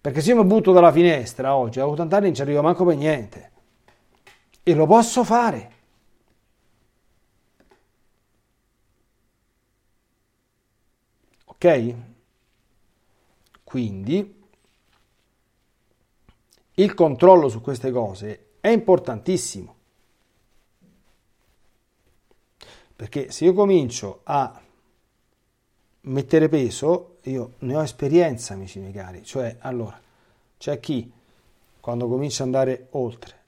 [0.00, 2.84] Perché se io mi butto dalla finestra oggi a 80 anni non ci arrivo manco
[2.84, 3.50] per niente.
[4.62, 5.72] E lo posso fare.
[11.64, 11.94] Ok?
[13.64, 14.42] Quindi
[16.74, 19.74] il controllo su queste cose è importantissimo.
[22.94, 24.60] Perché se io comincio a
[26.02, 29.24] mettere peso, io ne ho esperienza, amici miei cari.
[29.24, 29.98] Cioè, allora,
[30.58, 31.10] c'è chi
[31.80, 33.42] quando comincia ad andare oltre,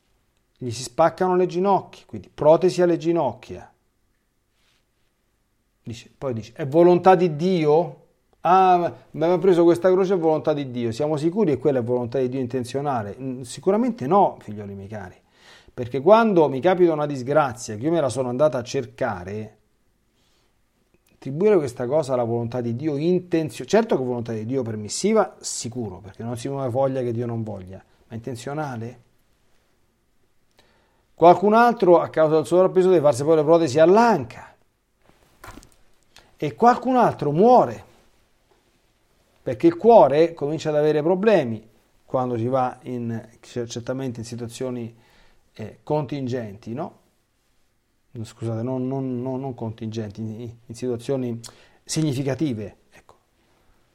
[0.56, 3.70] gli si spaccano le ginocchia, quindi protesi alle ginocchia.
[5.82, 8.04] Dice, poi dice, è volontà di Dio?
[8.48, 10.92] Ah, abbiamo preso questa croce è volontà di Dio.
[10.92, 13.16] Siamo sicuri che quella è volontà di Dio intenzionale?
[13.20, 15.16] Mm, sicuramente no, figlioli miei cari.
[15.74, 19.56] Perché quando mi capita una disgrazia, che io me la sono andata a cercare,
[21.14, 25.98] attribuire questa cosa alla volontà di Dio intenzionale, certo che volontà di Dio permissiva, sicuro,
[25.98, 29.00] perché non si muove voglia che Dio non voglia, ma intenzionale?
[31.14, 34.54] Qualcun altro a causa del sovrappeso deve farsi poi le protesi all'anca
[36.36, 37.85] e qualcun altro muore
[39.46, 41.64] perché il cuore comincia ad avere problemi
[42.04, 44.92] quando si va in, certamente in situazioni
[45.52, 46.98] eh, contingenti, no?
[48.20, 51.38] Scusate, non, non, non, non contingenti, in, in, situazioni
[51.84, 53.14] significative, ecco.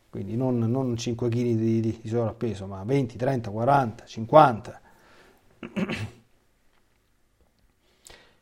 [0.10, 4.82] Quindi non, non 5 kg di, di, di sovrappeso, ma 20, 30, 40, 50.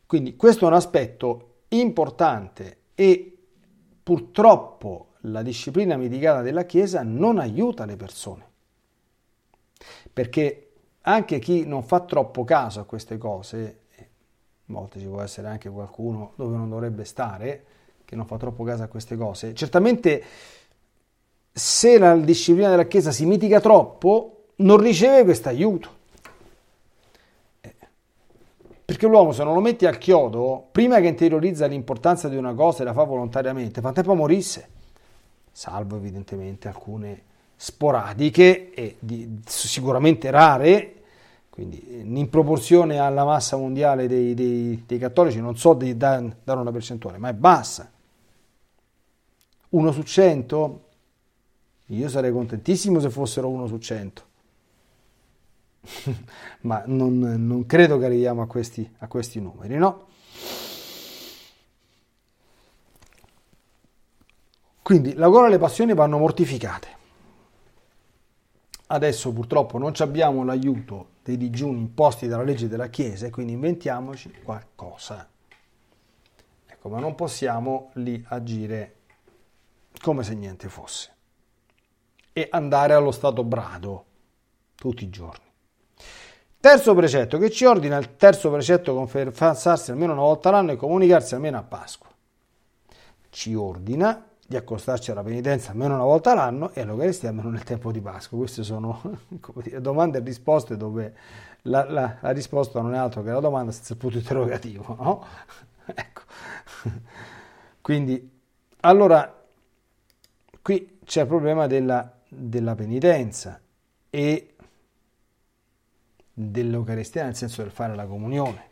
[0.06, 3.36] Quindi questo è un aspetto importante e
[4.00, 8.48] purtroppo la disciplina mitigata della Chiesa non aiuta le persone.
[10.12, 14.04] Perché anche chi non fa troppo caso a queste cose, a
[14.66, 17.64] volte ci può essere anche qualcuno dove non dovrebbe stare,
[18.04, 20.22] che non fa troppo caso a queste cose, certamente
[21.52, 25.98] se la disciplina della Chiesa si mitiga troppo, non riceve questo aiuto.
[27.60, 27.74] Eh,
[28.84, 32.82] perché l'uomo se non lo metti al chiodo, prima che interiorizza l'importanza di una cosa
[32.82, 34.78] e la fa volontariamente, fa tempo a morisse
[35.60, 37.22] salvo evidentemente alcune
[37.54, 41.02] sporadiche e di, sicuramente rare,
[41.50, 46.72] quindi in proporzione alla massa mondiale dei, dei, dei cattolici non so di dare una
[46.72, 47.92] percentuale, ma è bassa.
[49.68, 50.84] 1 su 100?
[51.88, 54.22] Io sarei contentissimo se fossero 1 su 100.
[56.62, 60.06] ma non, non, credo che arriviamo a questi, a questi numeri, no?
[64.90, 66.88] Quindi la gola e le passioni vanno mortificate.
[68.88, 74.40] Adesso purtroppo non abbiamo l'aiuto dei digiuni imposti dalla legge della Chiesa e quindi inventiamoci
[74.42, 75.28] qualcosa.
[76.66, 78.96] Ecco, ma non possiamo lì agire
[80.02, 81.14] come se niente fosse
[82.32, 84.04] e andare allo stato brado
[84.74, 85.44] tutti i giorni.
[86.58, 91.34] Terzo precetto che ci ordina il terzo precetto confessarsi almeno una volta all'anno e comunicarsi
[91.34, 92.08] almeno a Pasqua.
[93.28, 97.92] Ci ordina di accostarci alla penitenza almeno una volta all'anno e all'Eucaristia almeno nel tempo
[97.92, 98.36] di Pasqua.
[98.36, 99.00] Queste sono
[99.62, 101.14] dire, domande e risposte dove
[101.62, 104.96] la, la, la, risposta non è altro che la domanda senza punto interrogativo.
[104.98, 105.24] No?
[105.86, 106.22] ecco.
[107.80, 108.40] Quindi,
[108.80, 109.40] allora,
[110.62, 113.60] qui c'è il problema della, della penitenza
[114.10, 114.54] e
[116.32, 118.68] dell'Eucaristia nel senso del fare la comunione.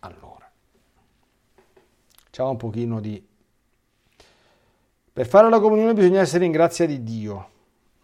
[0.00, 0.50] Allora,
[2.24, 3.28] facciamo un pochino di
[5.20, 7.48] per fare la comunione bisogna essere in grazia di Dio,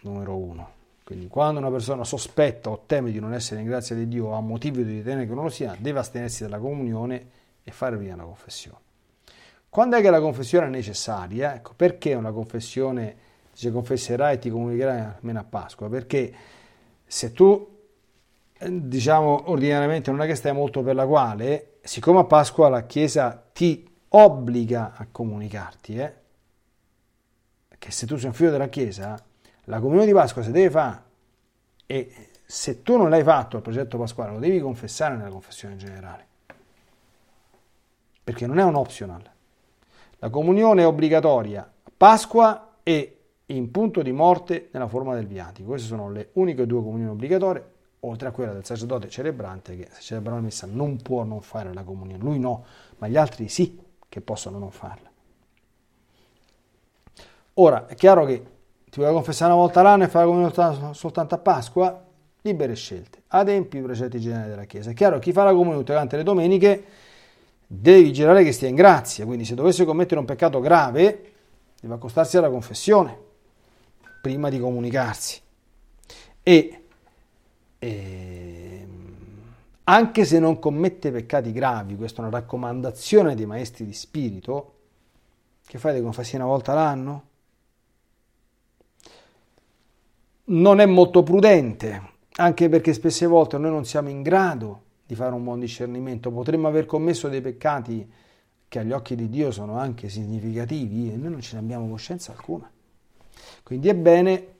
[0.02, 0.68] numero uno.
[1.02, 4.32] Quindi quando una persona sospetta o teme di non essere in grazia di Dio o
[4.34, 7.26] ha motivo di ritenere che non lo sia, deve astenersi dalla comunione
[7.64, 8.80] e fare prima la confessione.
[9.70, 11.54] Quando è che la confessione è necessaria?
[11.54, 13.16] Ecco, perché una confessione
[13.50, 15.88] dice confesserai e ti comunicherai almeno a Pasqua?
[15.88, 16.34] Perché
[17.06, 17.78] se tu,
[18.58, 22.84] eh, diciamo, ordinariamente non è che stai molto per la quale, siccome a Pasqua la
[22.84, 26.24] Chiesa ti obbliga a comunicarti, eh,
[27.78, 29.22] che se tu sei un figlio della Chiesa,
[29.64, 31.02] la comunione di Pasqua si deve fare
[31.86, 32.12] e
[32.44, 36.26] se tu non l'hai fatto al progetto pasquale lo devi confessare nella confessione generale,
[38.22, 39.22] perché non è un optional.
[40.18, 45.68] La comunione è obbligatoria a Pasqua e in punto di morte nella forma del viatico.
[45.70, 50.00] Queste sono le uniche due comunioni obbligatorie, oltre a quella del sacerdote celebrante che se
[50.00, 52.22] celebra la messa non può non fare la comunione.
[52.22, 52.64] Lui no,
[52.98, 55.10] ma gli altri sì che possono non farla.
[57.58, 58.42] Ora, è chiaro che
[58.90, 62.04] ti vuoi confessare una volta all'anno e fare comunione soltanto a Pasqua?
[62.42, 63.22] Libere scelte.
[63.28, 64.90] Adempi i precetti generali della Chiesa.
[64.90, 66.84] È chiaro, chi fa la comunione tutte le domeniche
[67.66, 71.32] deve vigilare che stia in grazia, quindi se dovesse commettere un peccato grave
[71.80, 73.18] deve accostarsi alla confessione
[74.20, 75.40] prima di comunicarsi.
[76.42, 76.82] E,
[77.78, 79.14] e ehm,
[79.84, 84.74] anche se non commette peccati gravi, questa è una raccomandazione dei maestri di spirito,
[85.66, 87.34] che fai di confessare una volta l'anno?
[90.48, 95.34] Non è molto prudente, anche perché spesse volte noi non siamo in grado di fare
[95.34, 98.08] un buon discernimento, potremmo aver commesso dei peccati
[98.68, 102.32] che agli occhi di Dio sono anche significativi e noi non ce ne abbiamo coscienza
[102.32, 102.70] alcuna.
[103.62, 104.54] Quindi è bene,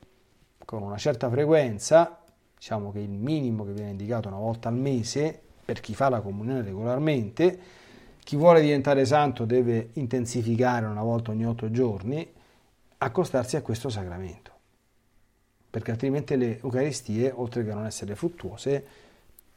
[0.65, 2.21] con una certa frequenza,
[2.57, 6.19] diciamo che il minimo che viene indicato una volta al mese, per chi fa la
[6.19, 7.59] comunione regolarmente,
[8.23, 12.29] chi vuole diventare santo deve intensificare una volta ogni otto giorni,
[12.97, 14.55] accostarsi a questo sacramento
[15.77, 18.83] perché altrimenti le Eucaristie, oltre che non essere fruttuose,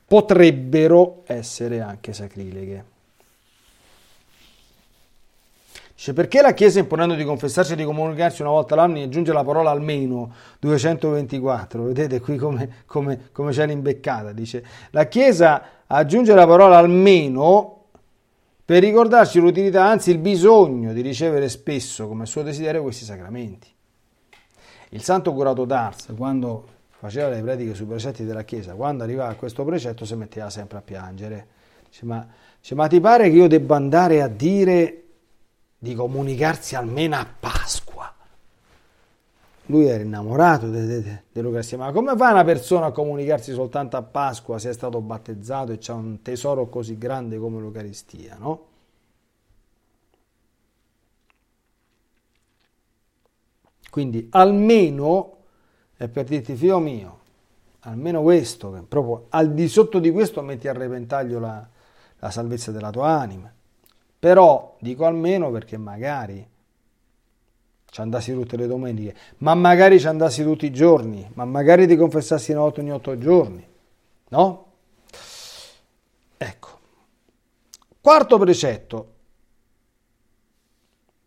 [0.07, 2.85] potrebbero essere anche sacrileghe.
[5.95, 9.45] Dice, perché la Chiesa imponendo di confessarsi e di comunicarsi una volta all'anno aggiunge la
[9.45, 11.85] parola almeno 224?
[11.85, 14.33] Vedete qui come, come, come c'è l'imbeccata.
[14.33, 17.85] Dice, la Chiesa aggiunge la parola almeno
[18.63, 23.79] per ricordarci l'utilità, anzi il bisogno di ricevere spesso come suo desiderio questi sacramenti.
[24.91, 29.35] Il santo curato d'Ars, quando faceva le prediche sui precetti della Chiesa, quando arrivava a
[29.37, 31.47] questo precetto si metteva sempre a piangere.
[31.89, 32.27] Dice, ma,
[32.61, 35.03] dice, ma ti pare che io debba andare a dire
[35.79, 38.13] di comunicarsi almeno a Pasqua?
[39.67, 44.71] Lui era innamorato dell'Eucaristia, ma come fa una persona a comunicarsi soltanto a Pasqua se
[44.71, 48.70] è stato battezzato e c'ha un tesoro così grande come l'Eucaristia, no?
[53.91, 55.37] Quindi almeno,
[55.97, 57.19] è per dirti figlio mio,
[57.81, 61.67] almeno questo, proprio al di sotto di questo metti a repentaglio la,
[62.19, 63.53] la salvezza della tua anima.
[64.19, 66.47] Però dico almeno perché magari
[67.91, 71.97] ci andassi tutte le domeniche, ma magari ci andassi tutti i giorni, ma magari ti
[71.97, 73.67] confessassi una volta ogni otto giorni,
[74.29, 74.67] no?
[76.37, 76.79] Ecco.
[78.01, 79.13] Quarto precetto,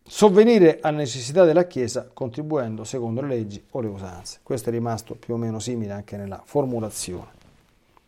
[0.06, 4.40] sovvenire alle necessità della Chiesa contribuendo secondo le leggi o le usanze.
[4.42, 7.42] Questo è rimasto più o meno simile anche nella formulazione.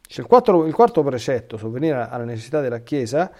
[0.06, 3.32] C'è il, quattro, il quarto precetto, sovvenire alle necessità della Chiesa,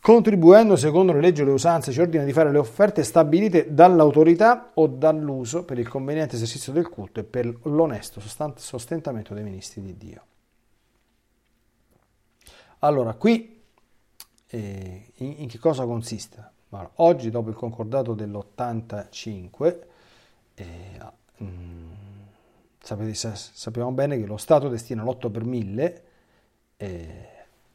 [0.00, 4.72] contribuendo secondo le leggi o le usanze, ci ordina di fare le offerte stabilite dall'autorità
[4.74, 8.20] o dall'uso per il conveniente esercizio del culto e per l'onesto
[8.56, 10.22] sostentamento dei ministri di Dio.
[12.80, 13.59] Allora, qui
[14.50, 16.58] eh, in, in, che cosa consiste?
[16.68, 19.76] Ma oggi, dopo il concordato dell'85,
[20.54, 20.66] eh,
[21.36, 21.90] mh, mm,
[22.80, 26.02] sapete, sappiamo bene che lo Stato destina l'8 per 1000
[26.76, 27.28] eh,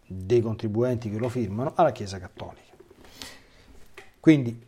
[0.06, 2.74] dei contribuenti che lo firmano alla Chiesa Cattolica.
[4.20, 4.60] Quindi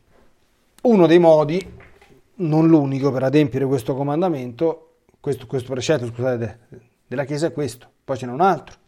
[0.83, 1.77] uno dei modi,
[2.35, 6.59] non l'unico, per adempiere questo comandamento, questo, questo precetto scusate,
[7.07, 8.85] della Chiesa è questo, poi ce n'è un altro.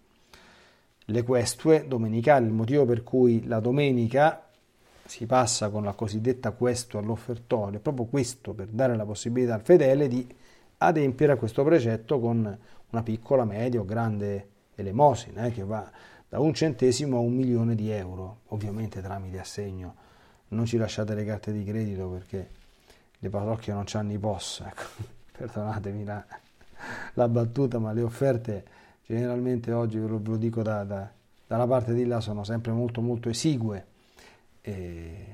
[1.10, 4.48] Le questue domenicali, il motivo per cui la domenica
[5.06, 9.62] si passa con la cosiddetta questo all'offertorio, è proprio questo per dare la possibilità al
[9.62, 10.28] fedele di
[10.78, 12.58] adempiere a questo precetto con
[12.92, 15.90] una piccola, media o grande elemosina eh, che va
[16.30, 19.96] da un centesimo a un milione di euro, ovviamente tramite assegno.
[20.50, 22.50] Non ci lasciate le carte di credito perché
[23.18, 24.84] le parrocchie non hanno i POS, ecco.
[25.36, 26.24] perdonatemi la,
[27.14, 28.66] la, battuta, ma le offerte
[29.16, 31.12] generalmente oggi, ve lo, ve lo dico da, da,
[31.48, 33.88] dalla parte di là, sono sempre molto molto esigue
[34.62, 35.26] e,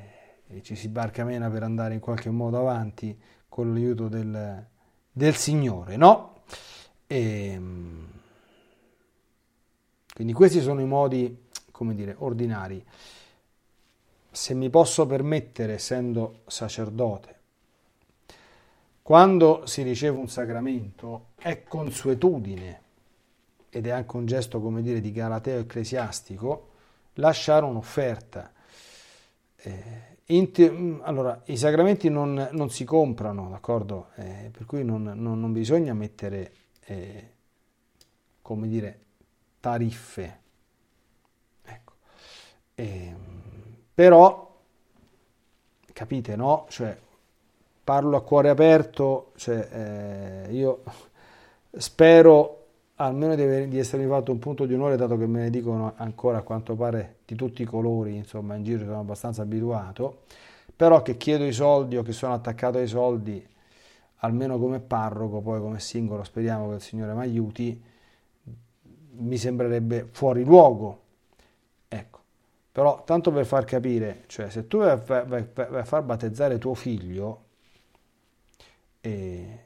[0.48, 3.20] e ci si barca meno per andare in qualche modo avanti
[3.50, 4.66] con l'aiuto del,
[5.12, 6.44] del Signore, no?
[7.06, 8.08] E, ehm,
[10.14, 12.82] quindi questi sono i modi, come dire, ordinari.
[14.32, 17.40] Se mi posso permettere, essendo sacerdote,
[19.02, 22.84] quando si riceve un sacramento è consuetudine
[23.76, 26.70] ed è anche un gesto, come dire, di galateo ecclesiastico,
[27.16, 28.54] lasciare un'offerta.
[29.58, 30.14] Eh,
[31.02, 34.12] allora, i sacramenti non, non si comprano, d'accordo?
[34.16, 36.54] Eh, per cui non, non, non bisogna mettere,
[36.86, 37.32] eh,
[38.42, 39.00] come dire,
[39.60, 40.40] tariffe.
[41.66, 41.94] Ecco.
[42.76, 43.14] Eh,
[43.94, 44.58] però,
[45.92, 46.66] capite, no?
[46.70, 46.98] Cioè,
[47.84, 50.82] parlo a cuore aperto, cioè, eh, io
[51.78, 52.65] spero
[52.96, 56.40] almeno di, di essermi fatto un punto di onore, dato che me ne dicono ancora
[56.40, 60.24] a quanto pare di tutti i colori, insomma, in giro sono abbastanza abituato,
[60.76, 63.46] però che chiedo i soldi o che sono attaccato ai soldi,
[64.18, 67.84] almeno come parroco, poi come singolo, speriamo che il Signore mi aiuti,
[69.18, 71.02] mi sembrerebbe fuori luogo.
[71.88, 72.20] Ecco.
[72.72, 76.58] Però, tanto per far capire, cioè, se tu vai a, vai, vai a far battezzare
[76.58, 77.44] tuo figlio,
[79.02, 79.60] eh,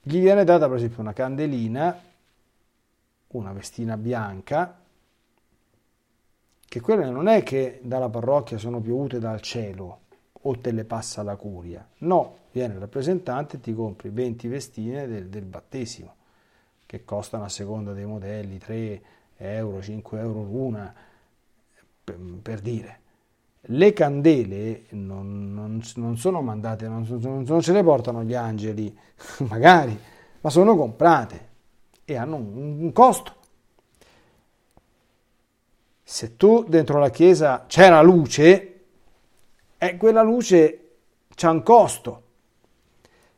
[0.00, 2.10] gli viene data per esempio una candelina,
[3.32, 4.78] una vestina bianca,
[6.66, 10.00] che quelle non è che dalla parrocchia sono piovute dal cielo
[10.44, 15.06] o te le passa la curia, no, viene il rappresentante e ti compri 20 vestine
[15.06, 16.14] del, del battesimo
[16.86, 19.02] che costano a seconda dei modelli 3
[19.36, 20.94] euro, 5 euro l'una,
[22.04, 23.00] per, per dire.
[23.66, 27.06] Le candele non, non, non sono mandate, non,
[27.46, 28.94] non, ce le portano gli angeli,
[29.48, 29.98] magari,
[30.40, 31.50] ma sono comprate
[32.12, 33.34] e hanno un, un costo.
[36.02, 38.84] Se tu dentro la chiesa c'è la luce,
[39.78, 40.78] eh, quella luce
[41.34, 42.22] c'ha un costo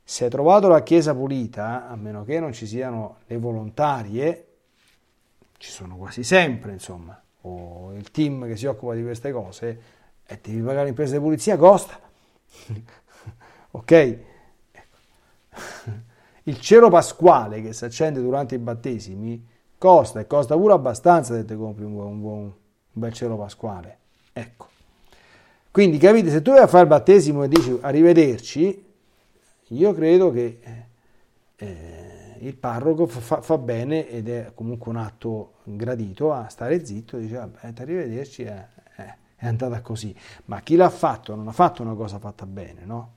[0.07, 4.49] se hai trovato la chiesa pulita, a meno che non ci siano le volontarie,
[5.57, 9.81] ci sono quasi sempre, insomma, o il team che si occupa di queste cose,
[10.27, 11.99] e devi pagare l'impresa di pulizia, costa.
[13.73, 14.19] ok?
[16.45, 21.45] Il cielo pasquale che si accende durante i battesimi costa e costa pure abbastanza se
[21.45, 22.53] ti compri un, un, un
[22.93, 23.99] bel cielo pasquale.
[24.33, 24.69] Ecco.
[25.71, 28.85] Quindi capite, se tu vai a fare il battesimo e dici arrivederci,
[29.69, 30.61] io credo che
[31.57, 37.17] eh, il parroco fa, fa, bene ed è comunque un atto gradito a stare zitto,
[37.17, 38.67] dice vabbè, arrivederci, eh,
[38.97, 40.15] eh, è andata così.
[40.47, 43.14] Ma chi l'ha fatto non ha fatto una cosa fatta bene, no?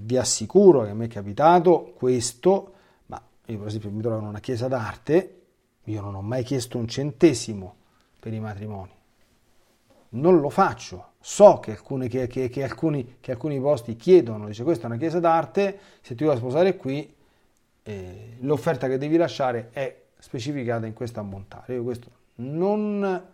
[0.00, 2.72] Vi assicuro che a me è capitato questo,
[3.06, 5.40] ma io per esempio mi trovo in una chiesa d'arte,
[5.84, 7.74] io non ho mai chiesto un centesimo
[8.20, 8.92] per i matrimoni.
[10.10, 14.84] Non lo faccio, so che alcuni, che, che, che, alcuni, alcuni, posti chiedono, dice questa
[14.84, 17.14] è una chiesa d'arte, se ti vuoi sposare qui,
[17.82, 21.74] eh, l'offerta che devi lasciare è specificata in questo ammontare.
[21.74, 23.26] Io questo non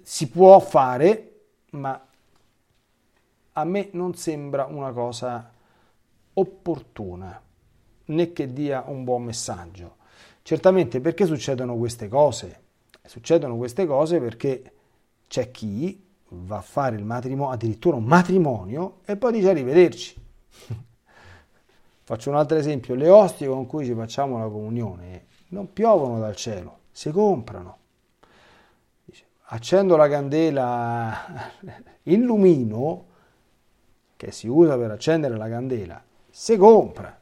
[0.00, 1.32] si può fare,
[1.70, 2.00] ma
[3.52, 5.52] a me non sembra una cosa
[6.34, 7.40] opportuna,
[8.06, 9.96] né che dia un buon messaggio.
[10.42, 12.60] Certamente perché succedono queste cose?
[13.04, 14.72] Succedono queste cose perché
[15.26, 20.22] c'è chi va a fare il matrimonio, addirittura un matrimonio, e poi dice arrivederci.
[22.04, 25.24] Faccio un altro esempio, le ostie con cui ci facciamo la comunione
[25.54, 27.78] non piovono dal cielo, si comprano.
[29.04, 31.52] Dice, accendo la candela,
[32.04, 33.06] il lumino
[34.16, 36.02] che si usa per accendere la candela,
[36.36, 37.16] si compra,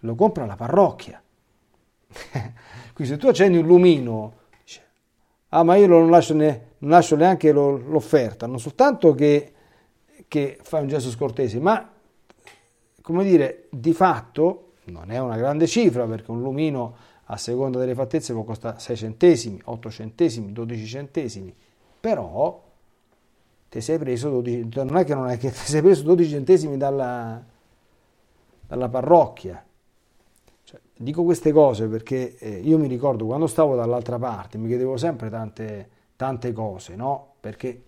[0.00, 1.22] lo compra la parrocchia.
[2.92, 4.82] Quindi se tu accendi un lumino, dice,
[5.48, 9.54] ah ma io non lascio ne, non lascio neanche lo, l'offerta, non soltanto che,
[10.28, 11.90] che fai un gesto scortese, ma
[13.00, 17.94] come dire, di fatto non è una grande cifra perché un lumino a seconda delle
[17.94, 21.56] fattezze può costare 6 centesimi, 8 centesimi, 12 centesimi,
[22.00, 22.62] però
[23.70, 26.76] ti sei preso 12, non è che non è che ti sei preso 12 centesimi
[26.76, 27.42] dalla,
[28.66, 29.64] dalla parrocchia.
[30.64, 34.96] Cioè, dico queste cose perché eh, io mi ricordo quando stavo dall'altra parte mi chiedevo
[34.96, 37.34] sempre tante, tante cose, no?
[37.40, 37.82] Perché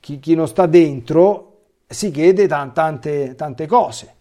[0.00, 1.52] chi, chi, non sta dentro
[1.86, 4.14] si chiede t- tante, tante cose.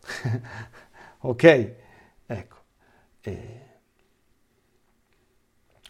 [1.20, 1.74] ok?
[2.26, 2.56] Ecco.
[3.20, 3.60] Eh.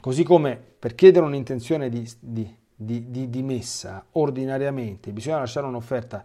[0.01, 6.25] Così come per chiedere un'intenzione di, di, di, di, messa ordinariamente bisogna lasciare un'offerta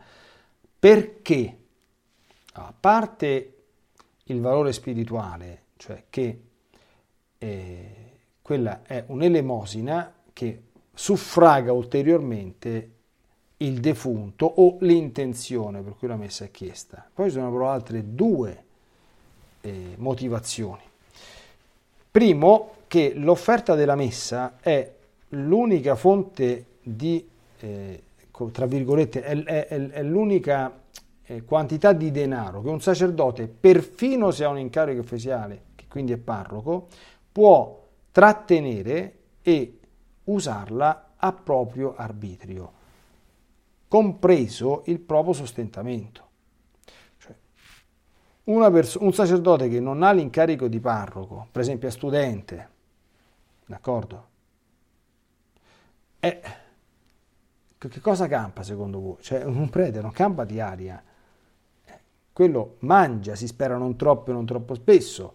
[0.80, 1.58] perché
[2.66, 3.54] a parte
[4.24, 6.42] il valore spirituale, cioè che
[7.38, 10.62] eh, quella è un'elemosina che
[10.94, 12.92] suffraga ulteriormente
[13.58, 17.08] il defunto o l'intenzione per cui la messa è chiesta.
[17.14, 18.64] Poi ci sono però altre due
[19.62, 20.82] eh, motivazioni.
[22.10, 24.92] Primo, che l'offerta della messa è
[25.30, 27.28] l'unica fonte di,
[27.60, 28.04] eh,
[28.52, 30.72] tra virgolette, è, è, è l'unica
[31.28, 36.14] eh, quantità di denaro che un sacerdote, perfino se ha un incarico ecclesiale, che quindi
[36.14, 36.88] è parroco,
[37.32, 39.80] può trattenere e
[40.24, 42.72] usarla a proprio arbitrio,
[43.88, 46.26] compreso il proprio sostentamento.
[47.18, 47.36] Cioè,
[48.72, 52.70] perso- un sacerdote che non ha l'incarico di parroco, per esempio è studente,
[53.66, 54.28] d'accordo?
[56.20, 56.42] È,
[57.78, 59.18] che cosa campa secondo voi?
[59.20, 61.04] Cioè, un prete non campa di aria,
[62.38, 65.34] quello mangia, si spera non troppo e non troppo spesso,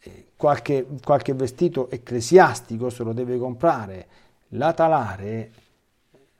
[0.00, 4.08] eh, qualche, qualche vestito ecclesiastico se lo deve comprare,
[4.48, 5.52] la talare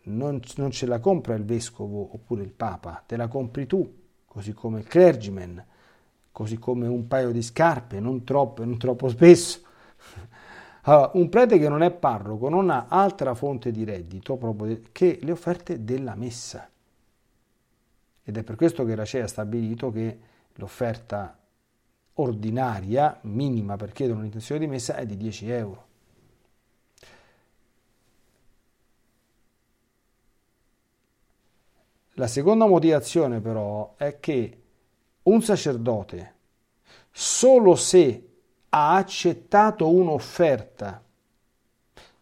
[0.06, 3.88] non, non, ce la compra il vescovo oppure il papa, te la compri tu,
[4.26, 5.64] così come il clergyman,
[6.32, 9.60] così come un paio di scarpe, non troppo e non troppo spesso.
[10.88, 14.36] Allora, un prete che non è parroco non ha altra fonte di reddito
[14.90, 16.68] che le offerte della messa.
[18.28, 20.18] Ed è per questo che la CE ha stabilito che
[20.54, 21.38] l'offerta
[22.14, 25.86] ordinaria, minima per chiedere un'intenzione di messa, è di 10 euro.
[32.14, 34.62] La seconda motivazione però è che
[35.22, 36.34] un sacerdote,
[37.12, 38.28] solo se
[38.70, 41.00] ha accettato un'offerta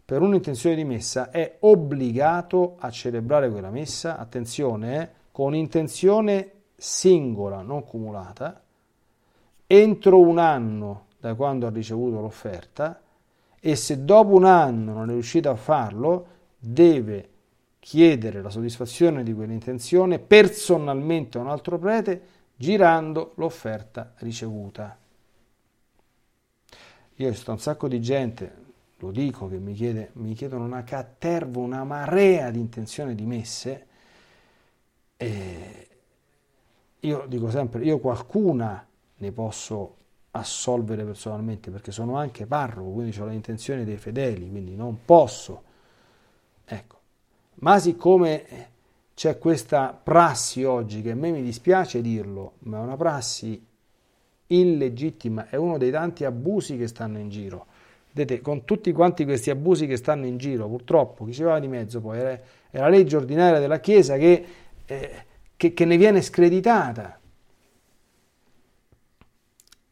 [0.05, 7.62] per un'intenzione di messa, è obbligato a celebrare quella messa, attenzione, eh, con intenzione singola,
[7.62, 8.62] non cumulata,
[9.66, 13.03] entro un anno da quando ha ricevuto l'offerta
[13.59, 16.26] e se dopo un anno non è riuscito a farlo,
[16.57, 17.30] deve
[17.80, 22.22] chiedere la soddisfazione di quell'intenzione personalmente a un altro prete
[22.55, 24.97] girando l'offerta ricevuta.
[27.16, 28.55] Io visto un sacco di gente,
[28.99, 33.87] lo dico, che mi, chiede, mi chiedono una caterva, una marea di intenzioni di messe
[35.25, 35.89] e
[37.01, 39.97] io dico sempre, io qualcuna ne posso
[40.33, 45.62] assolvere personalmente perché sono anche parroco, quindi ho le intenzioni dei fedeli, quindi non posso.
[46.64, 46.99] Ecco.
[47.57, 48.45] Ma siccome
[49.14, 53.64] c'è questa prassi oggi che a me mi dispiace dirlo, ma è una prassi
[54.49, 57.66] illegittima, è uno dei tanti abusi che stanno in giro.
[58.12, 61.68] Vedete, con tutti quanti questi abusi che stanno in giro, purtroppo chi ci va di
[61.68, 64.45] mezzo poi è la legge ordinaria della Chiesa che
[64.87, 65.24] eh,
[65.57, 67.18] che, che ne viene screditata.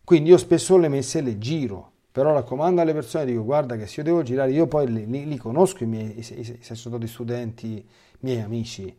[0.05, 4.01] Quindi io spesso le messe le giro, però raccomando alle persone, dico guarda che se
[4.01, 7.87] io devo girare, io poi li, li, li conosco i miei i, i sacerdoti studenti,
[8.21, 8.95] miei amici,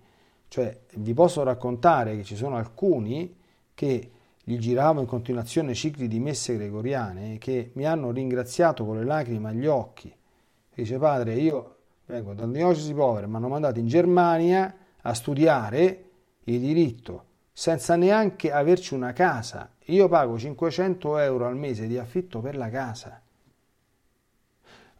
[0.47, 3.35] cioè vi posso raccontare che ci sono alcuni
[3.73, 4.11] che
[4.43, 9.49] gli giravo in continuazione cicli di messe gregoriane che mi hanno ringraziato con le lacrime
[9.49, 10.13] agli occhi.
[10.73, 11.75] Dice padre, io
[12.07, 16.09] vengo da diocesi povere, mi hanno mandato in Germania a studiare
[16.45, 19.69] il diritto senza neanche averci una casa.
[19.85, 23.21] Io pago 500 euro al mese di affitto per la casa.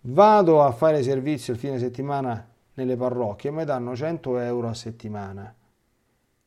[0.02, 4.74] Vado a fare servizio il fine settimana nelle parrocchie e mi danno 100 euro a
[4.74, 5.54] settimana.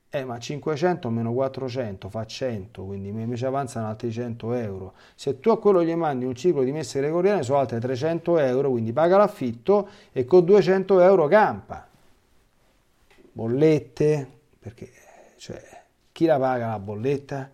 [0.09, 4.95] Eh, ma 500 meno 400 fa 100, quindi mi ci avanzano altri 100 euro.
[5.15, 8.71] Se tu a quello gli mandi un ciclo di messe gregoriane sono altri 300 euro,
[8.71, 11.89] quindi paga l'affitto e con 200 euro campa
[13.37, 14.27] bollette,
[14.59, 14.91] perché
[15.37, 15.63] cioè,
[16.11, 17.51] chi la paga la bolletta?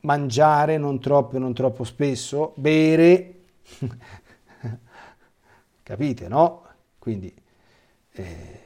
[0.00, 3.44] Mangiare non troppo e non troppo spesso, bere,
[5.82, 6.64] capite no?
[6.98, 7.34] quindi
[8.12, 8.60] eh,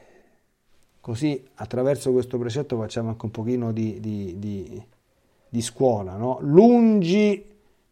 [0.99, 4.85] così attraverso questo precetto facciamo anche un pochino di, di, di,
[5.47, 6.37] di scuola, no?
[6.41, 7.47] lungi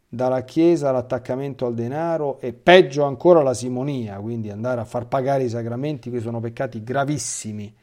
[0.10, 5.44] dalla Chiesa l'attaccamento al denaro e peggio ancora la simonia, quindi andare a far pagare
[5.44, 7.78] i sacramenti, che sono peccati gravissimi.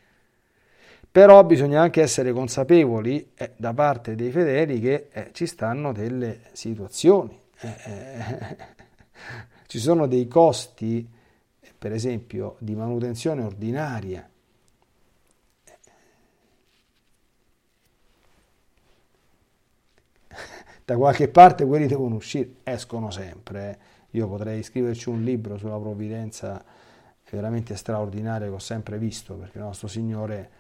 [1.17, 6.41] Però bisogna anche essere consapevoli eh, da parte dei fedeli che eh, ci stanno delle
[6.53, 8.57] situazioni, eh, eh
[9.67, 11.09] ci sono dei costi,
[11.79, 14.29] per esempio, di manutenzione ordinaria
[20.85, 23.71] da qualche parte quelli devono uscire, escono sempre.
[23.71, 23.79] Eh.
[24.19, 26.63] Io potrei scriverci un libro sulla provvidenza
[27.31, 30.56] veramente straordinaria che ho sempre visto, perché il nostro Signore eh,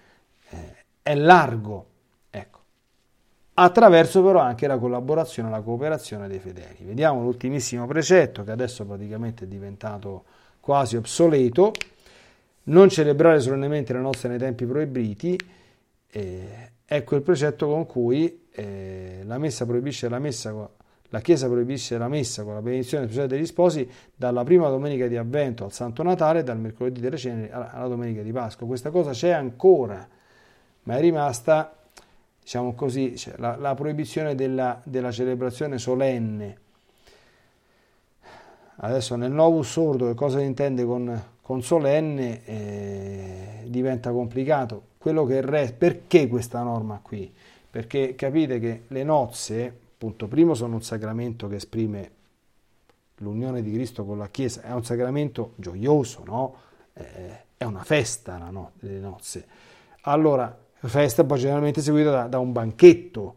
[1.03, 1.87] è largo,
[2.31, 2.61] ecco.
[3.55, 6.79] Attraverso però anche la collaborazione, la cooperazione dei fedeli.
[6.81, 10.25] Vediamo l'ultimissimo precetto che adesso praticamente è diventato
[10.61, 11.73] quasi obsoleto.
[12.65, 15.39] Non celebrare solennemente le nozze nei tempi proibiti.
[16.11, 19.65] Eh, ecco il precetto con cui eh, la messa
[20.09, 20.71] la messa,
[21.11, 25.17] la Chiesa proibisce la messa con la benedizione speciale degli sposi dalla prima domenica di
[25.17, 28.67] Avvento al Santo Natale, dal mercoledì delle ceneri alla domenica di Pasqua.
[28.67, 30.09] Questa cosa c'è ancora,
[30.87, 31.73] ma è rimasta,
[32.41, 36.59] diciamo così, cioè, la, la, proibizione della, della celebrazione solenne.
[38.79, 44.95] Adesso nel Novus Sordo che cosa si intende con, con solenne eh, diventa complicato.
[44.99, 47.33] Quello che resta, perché questa norma qui?
[47.77, 52.11] perché capite che le nozze, appunto, primo sono un sacramento che esprime
[53.17, 56.57] l'unione di Cristo con la Chiesa, è un sacramento gioioso, no?
[56.95, 59.47] è una festa no, le nozze.
[60.05, 63.35] Allora, festa poi generalmente seguita da, da un banchetto,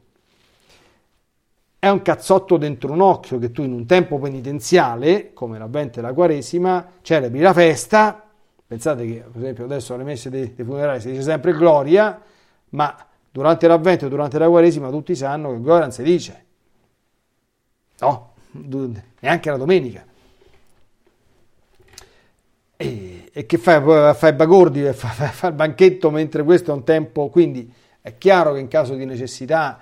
[1.80, 6.02] è un cazzotto dentro un occhio che tu in un tempo penitenziale, come l'avvento e
[6.02, 8.22] la Quaresima, celebri la festa.
[8.68, 12.22] Pensate che, per esempio, adesso alle messe dei, dei funerali si dice sempre gloria,
[12.72, 12.96] ma
[13.32, 16.46] durante l'avvento e durante la Quaresima tutti sanno che Gloria non si dice.
[18.00, 18.34] No,
[19.20, 20.06] neanche la domenica.
[23.32, 24.14] E, che fai?
[24.16, 27.72] Fai bagordi, fai, fai il banchetto mentre questo è un tempo, quindi
[28.02, 29.80] è chiaro che in caso di necessità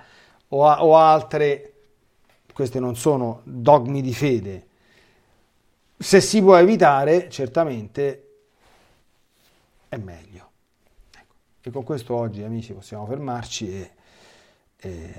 [0.48, 1.72] o, a, o altre,
[2.52, 4.66] questi non sono dogmi di fede,
[5.96, 8.28] se si può evitare, certamente
[9.88, 10.46] è meglio.
[11.60, 13.90] E con questo oggi, amici, possiamo fermarci e,
[14.76, 15.14] e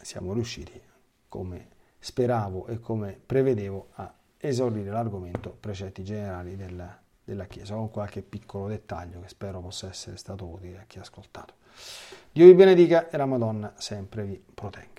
[0.00, 0.80] siamo riusciti,
[1.28, 1.68] come
[1.98, 6.99] speravo e come prevedevo, a esaurire l'argomento precetti generali della,
[7.30, 11.02] della Chiesa, con qualche piccolo dettaglio che spero possa essere stato utile a chi ha
[11.02, 11.54] ascoltato.
[12.32, 14.89] Dio vi benedica e la Madonna sempre vi protegga.